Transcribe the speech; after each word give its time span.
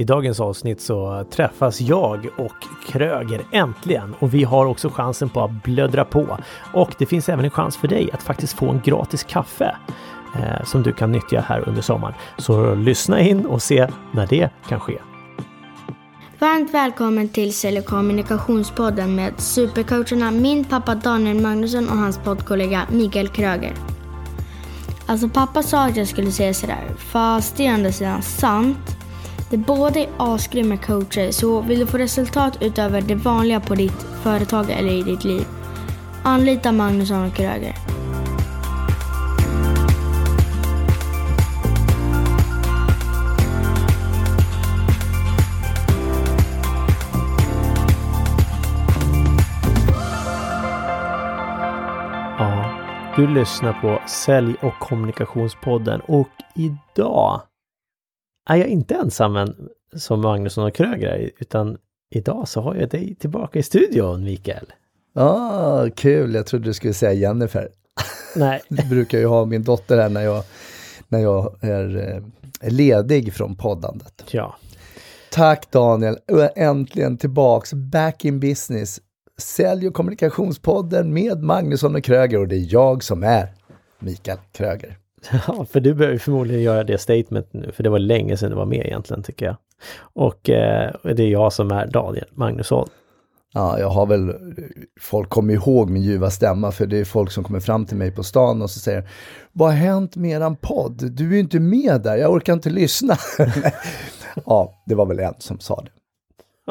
I 0.00 0.04
dagens 0.04 0.40
avsnitt 0.40 0.80
så 0.80 1.24
träffas 1.30 1.80
jag 1.80 2.28
och 2.36 2.54
Kröger 2.86 3.46
äntligen 3.52 4.14
och 4.18 4.34
vi 4.34 4.44
har 4.44 4.66
också 4.66 4.90
chansen 4.90 5.28
på 5.28 5.40
att 5.40 5.62
blödra 5.62 6.04
på. 6.04 6.38
Och 6.74 6.94
det 6.98 7.06
finns 7.06 7.28
även 7.28 7.44
en 7.44 7.50
chans 7.50 7.76
för 7.76 7.88
dig 7.88 8.10
att 8.12 8.22
faktiskt 8.22 8.52
få 8.52 8.70
en 8.70 8.80
gratis 8.84 9.24
kaffe 9.24 9.76
eh, 10.36 10.64
som 10.64 10.82
du 10.82 10.92
kan 10.92 11.12
nyttja 11.12 11.40
här 11.40 11.68
under 11.68 11.82
sommaren. 11.82 12.14
Så 12.38 12.74
lyssna 12.74 13.20
in 13.20 13.46
och 13.46 13.62
se 13.62 13.88
när 14.12 14.26
det 14.26 14.50
kan 14.68 14.80
ske. 14.80 14.98
Varmt 16.38 16.74
välkommen 16.74 17.28
till 17.28 17.54
Sälj 17.54 17.78
och 17.78 17.84
kommunikationspodden 17.84 19.14
med 19.14 19.40
supercoacherna 19.40 20.30
min 20.30 20.64
pappa 20.64 20.94
Daniel 20.94 21.40
Magnusson 21.40 21.88
och 21.88 21.96
hans 21.96 22.18
poddkollega 22.18 22.86
Mikael 22.90 23.28
Kröger. 23.28 23.72
Alltså 25.06 25.28
pappa 25.28 25.62
sa 25.62 25.84
att 25.84 25.96
jag 25.96 26.08
skulle 26.08 26.30
säga 26.30 26.54
sådär, 26.54 26.84
fast 26.98 27.56
det 27.56 27.66
är 27.66 27.70
ändå 27.70 27.92
sidan 27.92 28.22
sant. 28.22 28.97
Det 29.50 29.56
båda 29.56 30.00
är 30.00 30.08
asgrymma 30.18 30.76
coacher, 30.76 31.30
så 31.30 31.60
vill 31.60 31.78
du 31.78 31.86
få 31.86 31.98
resultat 31.98 32.58
utöver 32.60 33.00
det 33.00 33.14
vanliga 33.14 33.60
på 33.60 33.74
ditt 33.74 34.02
företag 34.22 34.70
eller 34.70 34.92
i 34.92 35.02
ditt 35.02 35.24
liv, 35.24 35.46
anlita 36.24 36.72
Magnusson 36.72 37.26
och 37.26 37.34
Kröger. 37.34 37.74
Ja, 52.38 52.70
du 53.16 53.26
lyssnar 53.26 53.72
på 53.72 54.02
Sälj 54.06 54.54
och 54.62 54.78
kommunikationspodden 54.78 56.00
och 56.00 56.28
idag 56.54 57.47
är 58.48 58.56
jag 58.56 58.68
inte 58.68 58.94
ensam 58.94 59.36
än 59.36 59.68
som 59.96 60.20
Magnusson 60.20 60.64
och 60.64 60.74
Kröger 60.74 61.08
är, 61.08 61.30
utan 61.38 61.78
idag 62.10 62.48
så 62.48 62.60
har 62.60 62.74
jag 62.74 62.88
dig 62.88 63.14
tillbaka 63.14 63.58
i 63.58 63.62
studion, 63.62 64.24
Mikael. 64.24 64.72
Ah, 65.14 65.86
kul, 65.96 66.34
jag 66.34 66.46
trodde 66.46 66.64
du 66.64 66.74
skulle 66.74 66.94
säga 66.94 67.12
Jennifer. 67.12 67.68
Nej. 68.36 68.60
Jag 68.68 68.88
brukar 68.88 69.18
ju 69.18 69.26
ha 69.26 69.44
min 69.44 69.62
dotter 69.62 69.98
här 69.98 70.08
när 70.08 70.22
jag, 70.22 70.44
när 71.08 71.18
jag 71.18 71.64
är, 71.64 71.96
eh, 71.96 72.22
är 72.60 72.70
ledig 72.70 73.34
från 73.34 73.56
poddandet. 73.56 74.24
Ja. 74.30 74.56
Tack 75.30 75.70
Daniel, 75.70 76.18
äntligen 76.56 77.16
tillbaks, 77.16 77.72
back 77.72 78.24
in 78.24 78.40
business. 78.40 79.00
Sälj 79.38 79.88
och 79.88 79.94
kommunikationspodden 79.94 81.12
med 81.12 81.42
Magnusson 81.42 81.94
och 81.96 82.04
Kröger 82.04 82.38
och 82.38 82.48
det 82.48 82.56
är 82.56 82.72
jag 82.72 83.04
som 83.04 83.22
är 83.22 83.54
Mikael 83.98 84.38
Kröger. 84.52 84.98
Ja, 85.46 85.64
för 85.64 85.80
du 85.80 85.94
behöver 85.94 86.18
förmodligen 86.18 86.62
göra 86.62 86.84
det 86.84 86.98
statement 86.98 87.52
nu, 87.52 87.72
för 87.72 87.82
det 87.82 87.90
var 87.90 87.98
länge 87.98 88.36
sedan 88.36 88.50
du 88.50 88.56
var 88.56 88.66
med 88.66 88.86
egentligen 88.86 89.22
tycker 89.22 89.46
jag. 89.46 89.56
Och 90.00 90.50
eh, 90.50 90.94
det 91.02 91.22
är 91.22 91.28
jag 91.28 91.52
som 91.52 91.70
är 91.70 91.86
Daniel 91.86 92.28
Magnusson. 92.32 92.88
Ja, 93.52 93.78
jag 93.78 93.88
har 93.88 94.06
väl, 94.06 94.34
folk 95.00 95.28
kommer 95.28 95.54
ihåg 95.54 95.90
min 95.90 96.02
ljuva 96.02 96.30
stämma 96.30 96.72
för 96.72 96.86
det 96.86 96.98
är 96.98 97.04
folk 97.04 97.30
som 97.30 97.44
kommer 97.44 97.60
fram 97.60 97.86
till 97.86 97.96
mig 97.96 98.10
på 98.10 98.22
stan 98.22 98.62
och 98.62 98.70
så 98.70 98.80
säger 98.80 99.08
Vad 99.52 99.68
har 99.68 99.76
hänt 99.76 100.16
med 100.16 100.30
eran 100.30 100.56
podd? 100.56 101.12
Du 101.12 101.28
är 101.28 101.32
ju 101.32 101.40
inte 101.40 101.60
med 101.60 102.00
där, 102.02 102.16
jag 102.16 102.32
orkar 102.32 102.52
inte 102.52 102.70
lyssna. 102.70 103.16
ja, 104.46 104.82
det 104.86 104.94
var 104.94 105.06
väl 105.06 105.18
en 105.18 105.34
som 105.38 105.60
sa 105.60 105.82
det. 105.82 105.90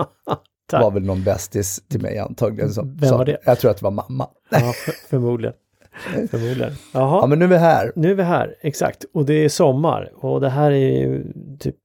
Det 0.71 0.77
var 0.77 0.91
väl 0.91 1.03
någon 1.03 1.23
bästis 1.23 1.81
till 1.87 2.01
mig 2.01 2.17
antagligen 2.17 2.73
som 2.73 2.97
Vem 2.97 3.11
var 3.11 3.25
det? 3.25 3.37
Jag 3.45 3.59
tror 3.59 3.71
att 3.71 3.77
det 3.77 3.83
var 3.83 3.91
mamma. 3.91 4.27
Ja, 4.49 4.73
för, 4.85 4.91
förmodligen. 5.09 5.55
Förmodligen. 6.31 6.73
Jaha. 6.93 7.19
Ja, 7.21 7.27
men 7.27 7.39
nu 7.39 7.45
är 7.45 7.49
vi 7.49 7.57
här. 7.57 7.91
Nu 7.95 8.11
är 8.11 8.15
vi 8.15 8.23
här, 8.23 8.55
exakt. 8.61 9.05
Och 9.13 9.25
det 9.25 9.33
är 9.33 9.49
sommar 9.49 10.11
och 10.15 10.41
det 10.41 10.49
här 10.49 10.71
är 10.71 11.01
ju 11.01 11.33
typ, 11.59 11.75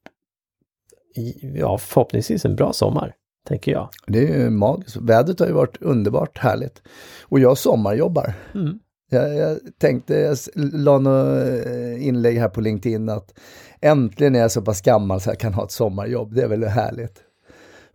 ja 1.54 1.78
förhoppningsvis 1.78 2.44
en 2.44 2.56
bra 2.56 2.72
sommar, 2.72 3.14
tänker 3.48 3.72
jag. 3.72 3.88
Det 4.06 4.18
är 4.18 4.38
ju 4.38 4.50
magiskt. 4.50 4.96
Vädret 4.96 5.40
har 5.40 5.46
ju 5.46 5.52
varit 5.52 5.82
underbart 5.82 6.38
härligt. 6.38 6.82
Och 7.22 7.40
jag 7.40 7.58
sommarjobbar. 7.58 8.34
Mm. 8.54 8.78
Jag, 9.10 9.36
jag 9.36 9.58
tänkte, 9.78 10.14
jag 10.14 10.36
la 10.54 10.98
något 10.98 11.66
eh, 11.66 12.06
inlägg 12.06 12.38
här 12.38 12.48
på 12.48 12.60
LinkedIn 12.60 13.08
att 13.08 13.38
äntligen 13.80 14.34
är 14.34 14.40
jag 14.40 14.52
så 14.52 14.62
pass 14.62 14.80
gammal 14.80 15.20
så 15.20 15.30
jag 15.30 15.38
kan 15.38 15.54
ha 15.54 15.64
ett 15.64 15.70
sommarjobb. 15.70 16.34
Det 16.34 16.42
är 16.42 16.48
väl 16.48 16.64
härligt. 16.64 17.20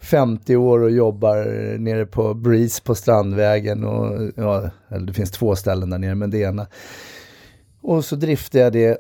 50 0.01 0.55
år 0.55 0.79
och 0.79 0.91
jobbar 0.91 1.45
nere 1.77 2.05
på 2.05 2.33
Breeze 2.33 2.81
på 2.83 2.95
Strandvägen 2.95 3.83
och 3.83 4.31
ja, 4.35 4.69
eller 4.89 5.07
det 5.07 5.13
finns 5.13 5.31
två 5.31 5.55
ställen 5.55 5.89
där 5.89 5.97
nere, 5.97 6.15
men 6.15 6.29
det 6.29 6.37
ena. 6.37 6.67
Och 7.81 8.05
så 8.05 8.15
driftar 8.15 8.59
jag 8.59 8.73
det 8.73 8.97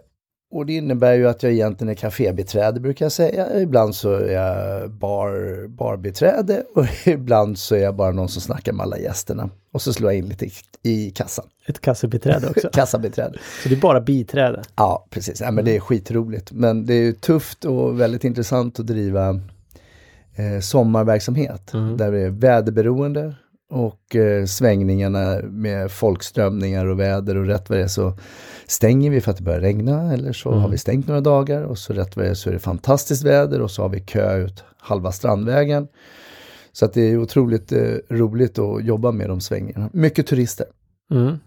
och 0.51 0.65
det 0.65 0.73
innebär 0.73 1.13
ju 1.13 1.27
att 1.27 1.43
jag 1.43 1.51
egentligen 1.51 1.89
är 1.89 1.95
kafébiträde 1.95 2.79
brukar 2.79 3.05
jag 3.05 3.11
säga. 3.11 3.61
Ibland 3.61 3.95
så 3.95 4.13
är 4.13 4.31
jag 4.31 4.91
bar, 4.91 5.67
barbiträde 5.67 6.63
och 6.75 6.85
ibland 7.07 7.57
så 7.57 7.75
är 7.75 7.79
jag 7.79 7.95
bara 7.95 8.11
någon 8.11 8.29
som 8.29 8.41
snackar 8.41 8.73
med 8.73 8.83
alla 8.83 8.97
gästerna. 8.97 9.49
Och 9.71 9.81
så 9.81 9.93
slår 9.93 10.11
jag 10.11 10.17
in 10.17 10.29
lite 10.29 10.45
i, 10.45 10.51
i 10.83 11.11
kassan. 11.11 11.45
Ett 11.65 11.81
kassabiträde 11.81 12.49
också. 12.49 12.69
Kassabiträde. 12.73 13.39
Så 13.63 13.69
det 13.69 13.75
är 13.75 13.81
bara 13.81 14.01
biträde. 14.01 14.61
Ja, 14.75 15.07
precis. 15.09 15.41
Ja, 15.41 15.51
men 15.51 15.65
det 15.65 15.75
är 15.75 15.79
skitroligt. 15.79 16.51
Men 16.51 16.85
det 16.85 16.93
är 16.93 17.11
tufft 17.11 17.65
och 17.65 17.99
väldigt 17.99 18.23
intressant 18.23 18.79
att 18.79 18.87
driva 18.87 19.39
eh, 20.37 20.59
sommarverksamhet. 20.59 21.73
Där 21.97 22.11
det 22.11 22.19
är 22.19 22.29
väderberoende 22.29 23.35
och 23.69 24.15
eh, 24.15 24.45
svängningarna 24.45 25.39
med 25.43 25.91
folkströmningar 25.91 26.85
och 26.85 26.99
väder 26.99 27.37
och 27.37 27.45
rätt 27.45 27.69
vad 27.69 27.77
det 27.77 27.83
är 27.83 27.87
så 27.87 28.13
stänger 28.67 29.11
vi 29.11 29.21
för 29.21 29.31
att 29.31 29.37
det 29.37 29.43
börjar 29.43 29.59
regna 29.59 30.13
eller 30.13 30.33
så 30.33 30.51
har 30.51 30.69
vi 30.69 30.77
stängt 30.77 31.07
några 31.07 31.21
dagar 31.21 31.63
och 31.63 31.77
så 31.77 31.93
rätt 31.93 32.15
vad 32.15 32.25
det 32.25 32.29
är 32.29 32.33
så 32.33 32.49
är 32.49 32.53
det 32.53 32.59
fantastiskt 32.59 33.23
väder 33.23 33.61
och 33.61 33.71
så 33.71 33.81
har 33.81 33.89
vi 33.89 33.99
kö 33.99 34.37
ut 34.37 34.63
halva 34.77 35.11
Strandvägen. 35.11 35.87
Så 36.71 36.85
att 36.85 36.93
det 36.93 37.01
är 37.01 37.17
otroligt 37.17 37.71
eh, 37.71 37.93
roligt 38.09 38.59
att 38.59 38.85
jobba 38.85 39.11
med 39.11 39.29
de 39.29 39.41
svängningarna. 39.41 39.89
Mycket 39.93 40.27
turister. 40.27 40.65
Mm, 41.11 41.37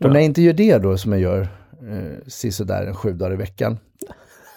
Och 0.00 0.10
när 0.12 0.20
jag. 0.20 0.24
inte 0.24 0.42
gör 0.42 0.52
det 0.52 0.78
då 0.78 0.96
som 0.98 1.12
jag 1.12 1.20
gör 1.20 1.40
eh, 1.40 2.18
sisådär 2.26 2.86
en 2.86 2.94
sju 2.94 3.12
dagar 3.12 3.32
i 3.32 3.36
veckan. 3.36 3.78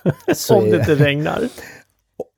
Om 0.50 0.70
det 0.70 0.78
inte 0.80 0.96
regnar. 0.96 1.50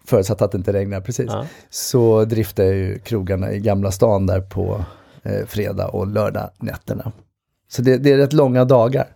Förutsatt 0.08 0.42
att 0.42 0.52
det 0.52 0.58
inte 0.58 0.74
regnar, 0.74 1.02
precis. 1.02 1.26
Ja. 1.30 1.46
Så 1.70 2.26
driftar 2.26 2.64
jag 2.64 2.76
ju 2.76 3.00
krogarna 3.00 3.52
i 3.52 3.60
Gamla 3.60 3.92
stan 3.92 4.26
där 4.26 4.42
på 4.42 4.86
eh, 5.24 5.46
fredag 5.46 5.88
och 5.88 6.08
lördag 6.08 6.50
nätterna. 6.60 7.12
Så 7.68 7.82
det, 7.82 7.98
det 7.98 8.12
är 8.12 8.18
rätt 8.18 8.34
långa 8.34 8.66
dagar. 8.66 9.08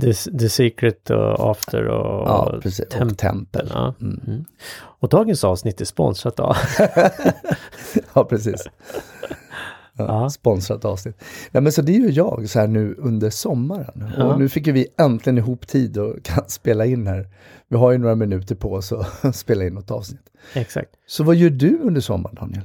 The, 0.00 0.12
the 0.38 0.48
Secret 0.48 1.10
och 1.10 1.50
After 1.50 1.84
och 1.88 2.28
Ja, 2.28 2.58
precis. 2.62 2.86
Temp- 2.88 3.10
Och 3.12 3.18
tempel. 3.18 3.70
Ja. 3.74 3.94
Mm. 4.00 4.44
Och 4.76 5.08
dagens 5.08 5.44
avsnitt 5.44 5.80
är 5.80 5.84
sponsrat 5.84 6.40
av... 6.40 6.56
Ja, 8.14 8.24
precis. 8.24 8.64
Ja. 9.96 10.30
Sponsrat 10.30 10.84
avsnitt. 10.84 11.24
Ja, 11.52 11.60
men 11.60 11.72
så 11.72 11.82
det 11.82 11.92
gör 11.92 12.10
jag 12.10 12.48
så 12.48 12.60
här 12.60 12.66
nu 12.66 12.94
under 12.98 13.30
sommaren. 13.30 14.12
Ja. 14.18 14.24
Och 14.24 14.38
nu 14.40 14.48
fick 14.48 14.66
ju 14.66 14.72
vi 14.72 14.86
äntligen 14.98 15.38
ihop 15.38 15.66
tid 15.66 15.98
och 15.98 16.16
kan 16.22 16.44
spela 16.48 16.86
in 16.86 17.06
här. 17.06 17.28
Vi 17.68 17.76
har 17.76 17.92
ju 17.92 17.98
några 17.98 18.14
minuter 18.14 18.54
på 18.54 18.72
oss 18.72 18.92
att 18.92 19.36
spela 19.36 19.64
in 19.64 19.74
något 19.74 19.90
avsnitt. 19.90 20.30
Exakt. 20.54 20.90
Så 21.06 21.24
vad 21.24 21.36
gör 21.36 21.50
du 21.50 21.78
under 21.82 22.00
sommaren, 22.00 22.34
Daniel? 22.40 22.64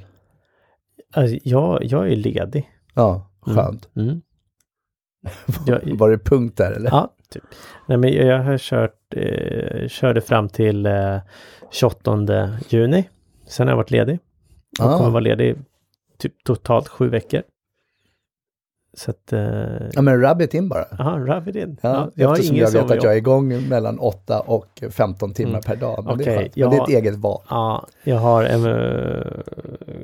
Alltså, 1.14 1.38
jag, 1.44 1.84
jag 1.84 2.12
är 2.12 2.16
ledig. 2.16 2.70
Ja, 2.94 3.32
skönt. 3.42 3.90
Mm. 3.96 4.22
Jag, 5.66 5.98
Var 5.98 6.10
det 6.10 6.18
punkt 6.20 6.58
där 6.58 6.72
eller? 6.72 6.90
Ja, 6.90 7.14
typ. 7.30 7.44
Nej, 7.88 7.98
men 7.98 8.14
jag 8.14 8.44
har 8.44 8.58
kört, 8.58 9.16
eh, 9.16 9.88
körde 9.88 10.22
fram 10.22 10.50
till 10.50 10.86
eh, 10.86 11.18
28 11.72 12.50
juni. 12.70 13.10
Sen 13.48 13.68
har 13.68 13.72
jag 13.72 13.78
varit 13.78 13.92
ledig. 13.92 14.20
Och 14.80 14.86
Ah. 14.86 14.98
kommer 14.98 15.10
vara 15.10 15.20
ledig 15.20 15.56
typ 16.20 16.44
totalt 16.44 16.88
sju 16.88 17.10
veckor. 17.10 17.42
Så 18.94 19.12
att, 19.12 19.34
eh, 19.34 19.40
Ja, 19.94 20.02
men 20.02 20.22
rabbit 20.22 20.54
in 20.54 20.70
bara. 20.70 20.84
aha, 21.00 21.18
rub 21.20 21.48
it 21.48 21.56
in. 21.56 21.78
Ja, 21.82 22.12
jag 22.16 22.28
har 22.28 22.36
eftersom 22.36 22.56
jag 22.58 22.72
vet 22.72 22.92
att 22.92 23.04
jag 23.04 23.14
är 23.14 23.18
igång 23.18 23.68
mellan 23.70 24.00
8 24.00 24.40
och 24.40 24.84
15 24.92 25.34
timmar 25.34 25.50
Mm. 25.52 25.62
per 25.62 25.76
dag. 25.76 26.06
Men 26.06 26.18
det 26.18 26.24
är 26.24 26.38
skönt. 26.38 26.56
Men 26.56 26.70
det 26.70 26.76
är 26.78 26.84
ett 26.84 26.90
ja. 26.90 26.98
eget 26.98 27.16
val. 27.16 27.42
Ja, 27.50 27.88
jag 28.04 28.16
har 28.18 28.44
ev- 28.44 29.44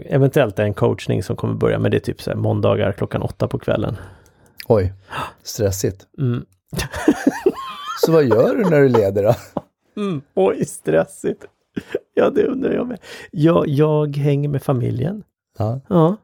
eventuellt 0.06 0.60
en 0.60 0.74
coachning 0.74 1.24
som 1.24 1.36
kommer 1.36 1.54
börja, 1.54 1.80
men 1.80 1.92
det 1.92 1.98
är 1.98 2.00
typ 2.00 2.22
så 2.22 2.30
här 2.32 2.38
måndagar 2.38 2.92
klockan 2.92 3.22
åtta 3.22 3.48
på 3.48 3.60
kvällen. 3.60 3.98
Oj, 4.68 4.94
stressigt. 5.44 6.08
Mm. 6.20 6.46
Så 8.06 8.12
vad 8.12 8.24
gör 8.26 8.56
du 8.56 8.64
när 8.70 8.82
du 8.82 8.90
leder 8.90 9.24
då? 9.24 9.34
Mm. 10.02 10.22
Oj, 10.34 10.66
stressigt. 10.66 11.46
Ja, 12.14 12.30
det 12.30 12.44
undrar 12.48 12.72
jag 12.74 12.88
med. 12.88 13.00
Jag, 13.32 13.68
jag 13.68 14.16
hänger 14.18 14.50
med 14.50 14.64
familjen. 14.64 15.24
Ja, 15.58 15.80
Ja. 15.90 16.16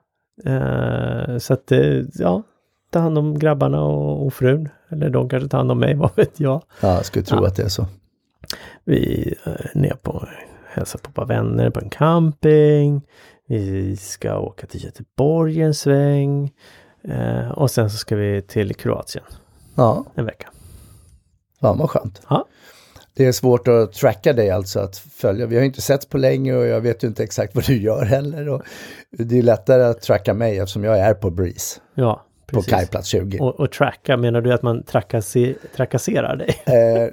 Eh, 0.51 1.37
så 1.37 1.53
att, 1.53 1.71
eh, 1.71 2.01
ja, 2.13 2.43
ta 2.89 2.99
hand 2.99 3.17
om 3.17 3.39
grabbarna 3.39 3.81
och, 3.83 4.25
och 4.25 4.33
frun. 4.33 4.69
Eller 4.89 5.09
de 5.09 5.29
kanske 5.29 5.49
tar 5.49 5.57
hand 5.57 5.71
om 5.71 5.79
mig, 5.79 5.95
vad 5.95 6.15
vet 6.15 6.39
jag. 6.39 6.63
ja 6.81 6.87
jag 6.95 7.05
skulle 7.05 7.25
tro 7.25 7.37
Ja. 7.41 7.47
att 7.47 7.55
det 7.55 7.63
är 7.63 7.69
så. 7.69 7.85
Vi 8.83 9.33
är 9.43 9.71
ner 9.75 9.95
på, 10.01 10.27
hälsar 10.67 10.99
på 10.99 11.09
ett 11.09 11.15
par 11.15 11.25
vänner 11.25 11.69
på 11.69 11.79
en 11.79 11.89
camping. 11.89 13.01
Vi 13.47 13.95
ska 13.97 14.37
åka 14.39 14.67
till 14.67 14.83
Göteborg 14.83 15.61
en 15.61 15.73
sväng. 15.73 16.51
Eh, 17.03 17.49
och 17.51 17.71
sen 17.71 17.89
så 17.89 17.97
ska 17.97 18.15
vi 18.15 18.41
till 18.41 18.75
Kroatien 18.75 19.23
Ja, 19.75 20.05
en 20.15 20.25
vecka. 20.25 20.49
fan 21.61 21.77
vad 21.77 21.89
skönt. 21.89 22.21
Ja. 22.29 22.45
Det 23.13 23.25
är 23.25 23.31
svårt 23.31 23.67
att 23.67 23.93
tracka 23.93 24.33
dig 24.33 24.49
alltså, 24.49 24.79
att 24.79 24.97
följa. 24.97 25.45
Vi 25.45 25.55
har 25.55 25.63
inte 25.63 25.81
sett 25.81 26.09
på 26.09 26.17
länge 26.17 26.53
och 26.55 26.65
jag 26.65 26.81
vet 26.81 27.03
ju 27.03 27.07
inte 27.07 27.23
exakt 27.23 27.55
vad 27.55 27.65
du 27.65 27.77
gör 27.81 28.05
heller. 28.05 28.49
Och 28.49 28.61
det 29.09 29.37
är 29.37 29.43
lättare 29.43 29.83
att 29.83 30.01
tracka 30.01 30.33
mig 30.33 30.57
eftersom 30.57 30.83
jag 30.83 30.99
är 30.99 31.13
på 31.13 31.29
Breeze. 31.29 31.79
Ja, 31.95 32.25
På 32.45 32.55
precis. 32.55 32.73
kajplats 32.73 33.07
20. 33.07 33.39
Och, 33.39 33.59
och 33.59 33.71
tracka, 33.71 34.17
menar 34.17 34.41
du 34.41 34.53
att 34.53 34.61
man 34.61 34.83
trakasser, 34.83 35.55
trakasserar 35.75 36.35
dig? 36.35 36.61
Eh, 36.65 37.03
eh, 37.03 37.09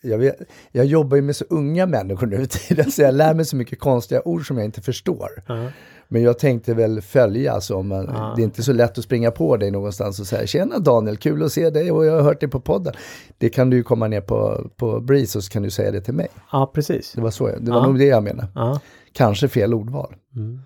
jag, 0.00 0.18
vet, 0.18 0.36
jag 0.72 0.86
jobbar 0.86 1.16
ju 1.16 1.22
med 1.22 1.36
så 1.36 1.44
unga 1.50 1.86
människor 1.86 2.26
nu 2.26 2.46
tiden 2.46 2.90
så 2.92 3.02
jag 3.02 3.14
lär 3.14 3.34
mig 3.34 3.44
så 3.44 3.56
mycket 3.56 3.78
konstiga 3.78 4.22
ord 4.24 4.46
som 4.46 4.56
jag 4.56 4.64
inte 4.64 4.80
förstår. 4.82 5.28
Ja. 5.46 5.66
Men 6.10 6.22
jag 6.22 6.38
tänkte 6.38 6.74
väl 6.74 7.00
följa, 7.00 7.52
alltså, 7.52 7.82
men 7.82 8.04
Ja. 8.14 8.32
det 8.36 8.42
är 8.42 8.44
inte 8.44 8.62
så 8.62 8.72
lätt 8.72 8.98
att 8.98 9.04
springa 9.04 9.30
på 9.30 9.56
dig 9.56 9.70
någonstans 9.70 10.20
och 10.20 10.26
säga 10.26 10.46
tjena 10.46 10.78
Daniel, 10.78 11.16
kul 11.16 11.42
att 11.42 11.52
se 11.52 11.70
dig 11.70 11.92
och 11.92 12.06
jag 12.06 12.12
har 12.12 12.22
hört 12.22 12.40
dig 12.40 12.48
på 12.48 12.60
podden. 12.60 12.94
Det 13.38 13.48
kan 13.48 13.70
du 13.70 13.76
ju 13.76 13.82
komma 13.82 14.08
ner 14.08 14.20
på, 14.20 14.70
på 14.76 15.00
Breeze 15.00 15.38
och 15.38 15.44
så 15.44 15.50
kan 15.50 15.62
du 15.62 15.70
säga 15.70 15.90
det 15.90 16.00
till 16.00 16.14
mig. 16.14 16.28
ja, 16.52 16.70
precis. 16.74 17.12
Det 17.12 17.20
var, 17.20 17.30
så, 17.30 17.46
det 17.46 17.70
var 17.70 17.78
Ja. 17.78 17.86
nog 17.86 17.98
det 17.98 18.04
jag 18.04 18.22
menade. 18.22 18.80
Kanske 19.12 19.48
fel 19.48 19.74
ordval. 19.74 20.14
Mm. 20.36 20.60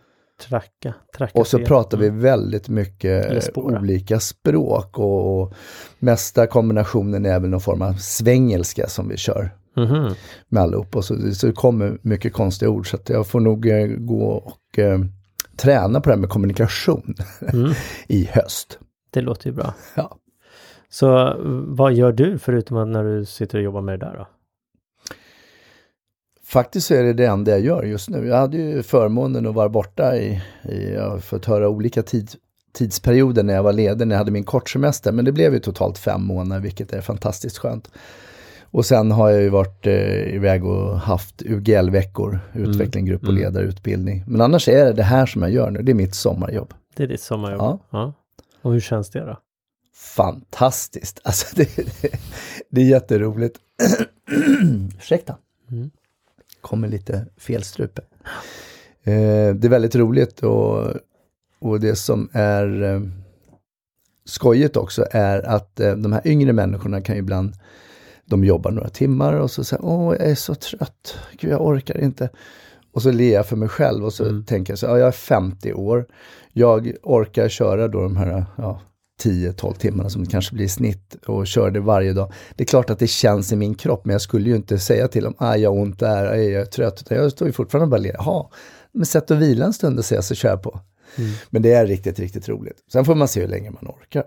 Tracka, 0.48 0.94
trakassera. 1.16 1.40
Och 1.40 1.46
så 1.46 1.58
pratar 1.58 1.98
vi 1.98 2.10
väldigt 2.10 2.68
mycket 2.68 3.56
olika 3.56 4.20
språk 4.20 4.98
och, 4.98 5.40
och 5.42 5.52
mesta 5.98 6.46
kombinationen 6.46 7.26
är 7.26 7.40
väl 7.40 7.50
någon 7.50 7.60
form 7.60 7.82
av 7.82 7.92
svengelska 7.92 8.86
som 8.88 9.08
vi 9.08 9.16
kör 9.16 9.50
Mhm. 9.76 10.14
med 10.48 10.62
allihop. 10.62 10.96
Och 10.96 11.04
så, 11.04 11.32
så 11.34 11.46
det 11.46 11.52
kommer 11.52 11.98
mycket 12.02 12.32
konstiga 12.32 12.70
ord 12.70 12.90
så 12.90 12.96
att 12.96 13.08
jag 13.08 13.26
får 13.26 13.40
nog 13.40 13.66
eh, 13.68 13.86
gå 13.86 14.22
och 14.24 14.78
eh, 14.78 14.98
träna 15.56 16.00
på 16.00 16.08
det 16.08 16.14
här 16.14 16.20
med 16.20 16.30
kommunikation 16.30 17.14
Mm. 17.52 17.72
i 18.06 18.24
höst. 18.24 18.78
Det 19.10 19.20
låter 19.20 19.46
ju 19.46 19.52
bra. 19.52 19.74
Ja. 19.94 20.16
Så 20.88 21.36
vad 21.66 21.92
gör 21.92 22.12
du 22.12 22.38
förutom 22.38 22.76
att 22.76 22.88
när 22.88 23.04
du 23.04 23.24
sitter 23.24 23.58
och 23.58 23.64
jobbar 23.64 23.80
med 23.80 24.00
det 24.00 24.06
där 24.06 24.16
då? 24.16 24.28
Faktiskt 26.44 26.86
så 26.86 26.94
är 26.94 27.02
det 27.02 27.12
det 27.12 27.26
enda 27.26 27.50
jag 27.50 27.60
gör 27.60 27.82
just 27.82 28.08
nu. 28.08 28.26
Jag 28.26 28.36
hade 28.36 28.56
ju 28.56 28.82
förmånen 28.82 29.46
att 29.46 29.54
vara 29.54 29.68
borta 29.68 30.16
i, 30.16 30.42
i 30.68 30.92
jag 30.94 31.10
har 31.10 31.18
fått 31.18 31.44
höra 31.44 31.68
olika 31.68 32.02
tid, 32.02 32.30
tidsperioder 32.72 33.42
när 33.42 33.54
jag 33.54 33.62
var 33.62 33.72
ledig, 33.72 34.06
när 34.06 34.14
jag 34.14 34.18
hade 34.18 34.30
min 34.30 34.44
kortsemester. 34.44 35.12
Men 35.12 35.24
det 35.24 35.32
blev 35.32 35.54
ju 35.54 35.60
totalt 35.60 35.98
fem 35.98 36.22
månader, 36.22 36.62
vilket 36.62 36.92
är 36.92 37.00
fantastiskt 37.00 37.58
skönt. 37.58 37.90
Och 38.72 38.86
sen 38.86 39.10
har 39.10 39.30
jag 39.30 39.42
ju 39.42 39.48
varit 39.48 39.86
eh, 39.86 40.34
iväg 40.34 40.64
och 40.64 40.98
haft 41.00 41.42
UGL-veckor, 41.42 42.40
utveckling, 42.54 43.06
grupp 43.06 43.22
och 43.22 43.28
Mm. 43.28 43.42
ledarutbildning. 43.42 44.24
Men 44.26 44.40
annars 44.40 44.68
är 44.68 44.84
det 44.84 44.92
det 44.92 45.02
här 45.02 45.26
som 45.26 45.42
jag 45.42 45.50
gör 45.50 45.70
nu, 45.70 45.82
det 45.82 45.92
är 45.92 45.94
mitt 45.94 46.14
sommarjobb. 46.14 46.74
Det 46.96 47.02
är 47.02 47.06
ditt 47.06 47.20
sommarjobb? 47.20 47.60
Ja. 47.60 47.78
ja. 47.90 48.12
Och 48.62 48.72
hur 48.72 48.80
känns 48.80 49.10
det 49.10 49.20
då? 49.20 49.38
Fantastiskt! 49.94 51.20
Alltså 51.24 51.56
det, 51.56 51.76
det, 51.76 52.08
det 52.70 52.80
är 52.80 52.84
jätteroligt. 52.84 53.58
Ursäkta. 54.98 55.36
Mm. 55.70 55.90
Kommer 56.60 56.88
lite 56.88 57.26
felstrupe. 57.36 58.02
Eh, 59.04 59.54
det 59.54 59.64
är 59.64 59.68
väldigt 59.68 59.96
roligt 59.96 60.40
och, 60.42 60.86
och 61.60 61.80
det 61.80 61.96
som 61.96 62.28
är 62.32 62.82
eh, 62.82 63.00
skojigt 64.24 64.76
också 64.76 65.06
är 65.10 65.42
att 65.42 65.80
eh, 65.80 65.92
de 65.96 66.12
här 66.12 66.26
yngre 66.26 66.52
människorna 66.52 67.00
kan 67.00 67.14
ju 67.14 67.18
ibland 67.18 67.54
de 68.26 68.44
jobbar 68.44 68.70
några 68.70 68.88
timmar 68.88 69.32
och 69.32 69.50
så 69.50 69.64
säger 69.64 69.84
åh 69.84 70.14
jag 70.18 70.26
är 70.30 70.34
så 70.34 70.54
trött, 70.54 71.16
gud 71.38 71.50
jag 71.50 71.66
orkar 71.66 72.00
inte. 72.00 72.30
Och 72.92 73.02
så 73.02 73.10
ler 73.12 73.34
jag 73.34 73.46
för 73.46 73.56
mig 73.56 73.68
själv 73.68 74.04
och 74.04 74.12
så 74.12 74.24
Mm. 74.24 74.44
tänker 74.44 74.72
jag 74.72 74.78
så 74.78 74.86
ja, 74.86 74.98
jag 74.98 75.08
är 75.08 75.12
50 75.12 75.72
år, 75.72 76.06
jag 76.52 76.92
orkar 77.02 77.48
köra 77.48 77.88
då 77.88 78.02
de 78.02 78.16
här 78.16 78.44
ja, 78.56 78.80
10-12 79.24 79.74
timmarna 79.74 80.10
som 80.10 80.24
det 80.24 80.30
kanske 80.30 80.54
blir 80.54 80.64
i 80.64 80.68
snitt 80.68 81.14
och 81.26 81.46
kör 81.46 81.70
det 81.70 81.80
varje 81.80 82.12
dag. 82.12 82.32
Det 82.56 82.62
är 82.64 82.66
klart 82.66 82.90
att 82.90 82.98
det 82.98 83.06
känns 83.06 83.52
i 83.52 83.56
min 83.56 83.74
kropp 83.74 84.04
men 84.04 84.12
jag 84.12 84.20
skulle 84.22 84.48
ju 84.50 84.56
inte 84.56 84.78
säga 84.78 85.08
till 85.08 85.24
dem, 85.24 85.34
aj 85.38 85.60
jag 85.60 85.70
har 85.70 85.78
ont 85.82 85.98
där, 85.98 86.26
aj 86.26 86.44
jag 86.50 86.62
är 86.62 86.66
trött, 86.66 87.00
utan 87.00 87.16
jag 87.18 87.32
står 87.32 87.46
ju 87.48 87.52
fortfarande 87.52 87.84
och 87.84 87.90
bara 87.90 88.00
ler, 88.00 88.14
jaha, 88.18 88.46
men 88.92 89.06
sätt 89.06 89.30
och 89.30 89.42
vila 89.42 89.64
en 89.64 89.72
stund 89.72 89.98
och 89.98 90.04
se 90.04 90.22
så 90.22 90.34
kör 90.34 90.48
jag 90.48 90.62
på. 90.62 90.80
Mm. 91.18 91.30
Men 91.50 91.62
det 91.62 91.72
är 91.72 91.86
riktigt, 91.86 92.18
riktigt 92.18 92.48
roligt. 92.48 92.76
Sen 92.92 93.04
får 93.04 93.14
man 93.14 93.28
se 93.28 93.40
hur 93.40 93.48
länge 93.48 93.70
man 93.70 93.86
orkar. 93.86 94.24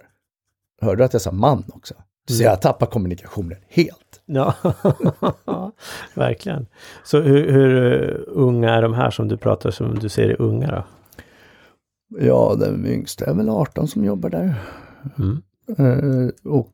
Hörde 0.82 0.98
du 0.98 1.04
att 1.04 1.14
jag 1.14 1.22
sa 1.22 1.32
man 1.32 1.64
också? 1.74 1.94
Så 2.30 2.44
jag 2.44 2.62
tappar 2.62 2.86
kommunikationen 2.86 3.58
helt. 3.68 4.22
Ja, 4.26 4.54
verkligen. 6.14 6.68
Så 7.04 7.20
hur, 7.20 7.52
hur 7.52 7.94
eh, 7.94 8.20
unga 8.28 8.74
är 8.74 8.82
de 8.82 8.94
här 8.94 9.12
som 9.12 9.28
du 9.28 9.38
pratar 9.38 9.72
som 9.72 10.00
du 10.00 10.10
säger 10.10 10.30
är 10.30 10.42
unga 10.42 10.72
då? 10.72 10.84
Ja, 12.20 12.56
den 12.60 12.86
yngsta 12.86 13.26
är 13.26 13.34
väl 13.34 13.50
18 13.50 13.88
som 13.88 14.06
jobbar 14.06 14.30
där. 14.30 14.54
Mm. 15.18 15.42
Eh, 15.78 16.52
och 16.52 16.74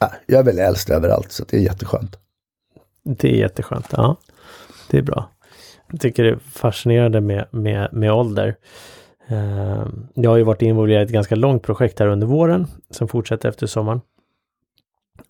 äh, 0.00 0.08
jag 0.26 0.40
är 0.40 0.44
väl 0.44 0.58
äldst 0.58 0.90
överallt 0.90 1.32
så 1.32 1.44
det 1.44 1.56
är 1.56 1.60
jätteskönt. 1.60 2.18
Det 3.02 3.28
är 3.28 3.36
jätteskönt. 3.36 3.86
Ja, 3.90 4.16
det 4.90 4.98
är 4.98 5.02
bra. 5.02 5.30
Jag 5.90 6.00
tycker 6.00 6.24
det 6.24 6.30
är 6.30 6.36
fascinerande 6.36 7.20
med, 7.20 7.46
med, 7.50 7.88
med 7.92 8.12
ålder. 8.12 8.56
Eh, 9.28 9.86
Jag 10.14 10.30
har 10.30 10.36
ju 10.36 10.42
varit 10.42 10.62
involverad 10.62 11.02
i 11.02 11.04
ett 11.04 11.10
ganska 11.10 11.34
långt 11.34 11.62
projekt 11.62 11.98
här 11.98 12.06
under 12.06 12.26
våren 12.26 12.66
som 12.90 13.08
fortsätter 13.08 13.48
efter 13.48 13.66
sommaren. 13.66 14.00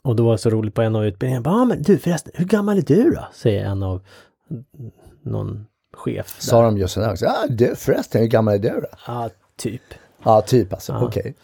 Och 0.02 0.16
då 0.16 0.24
var 0.24 0.32
det 0.32 0.38
så 0.38 0.50
roligt 0.50 0.74
på 0.74 0.82
en 0.82 0.96
av 0.96 1.06
utbildningarna. 1.06 1.50
Ja, 1.50 1.62
ah, 1.62 1.64
men 1.64 1.82
du 1.82 1.98
förresten, 1.98 2.32
hur 2.36 2.44
gammal 2.44 2.78
är 2.78 2.82
du 2.82 3.10
då? 3.10 3.28
Säger 3.32 3.64
en 3.64 3.82
av 3.82 4.00
någon 5.22 5.66
chef. 5.92 6.36
där. 6.36 6.42
Sa 6.44 6.62
de 6.62 6.78
just 6.78 6.94
sådär 6.94 7.10
också, 7.12 7.26
ah, 7.26 7.46
du, 7.48 7.76
förresten 7.76 8.20
hur 8.20 8.28
gammal 8.28 8.54
är 8.54 8.58
du 8.58 8.68
då? 8.80 8.86
Ja, 9.06 9.30
typ. 9.56 9.82
Ja, 10.22 10.42
typ 10.42 10.72
alltså, 10.72 10.92
Ja. 10.92 11.04
okej. 11.06 11.34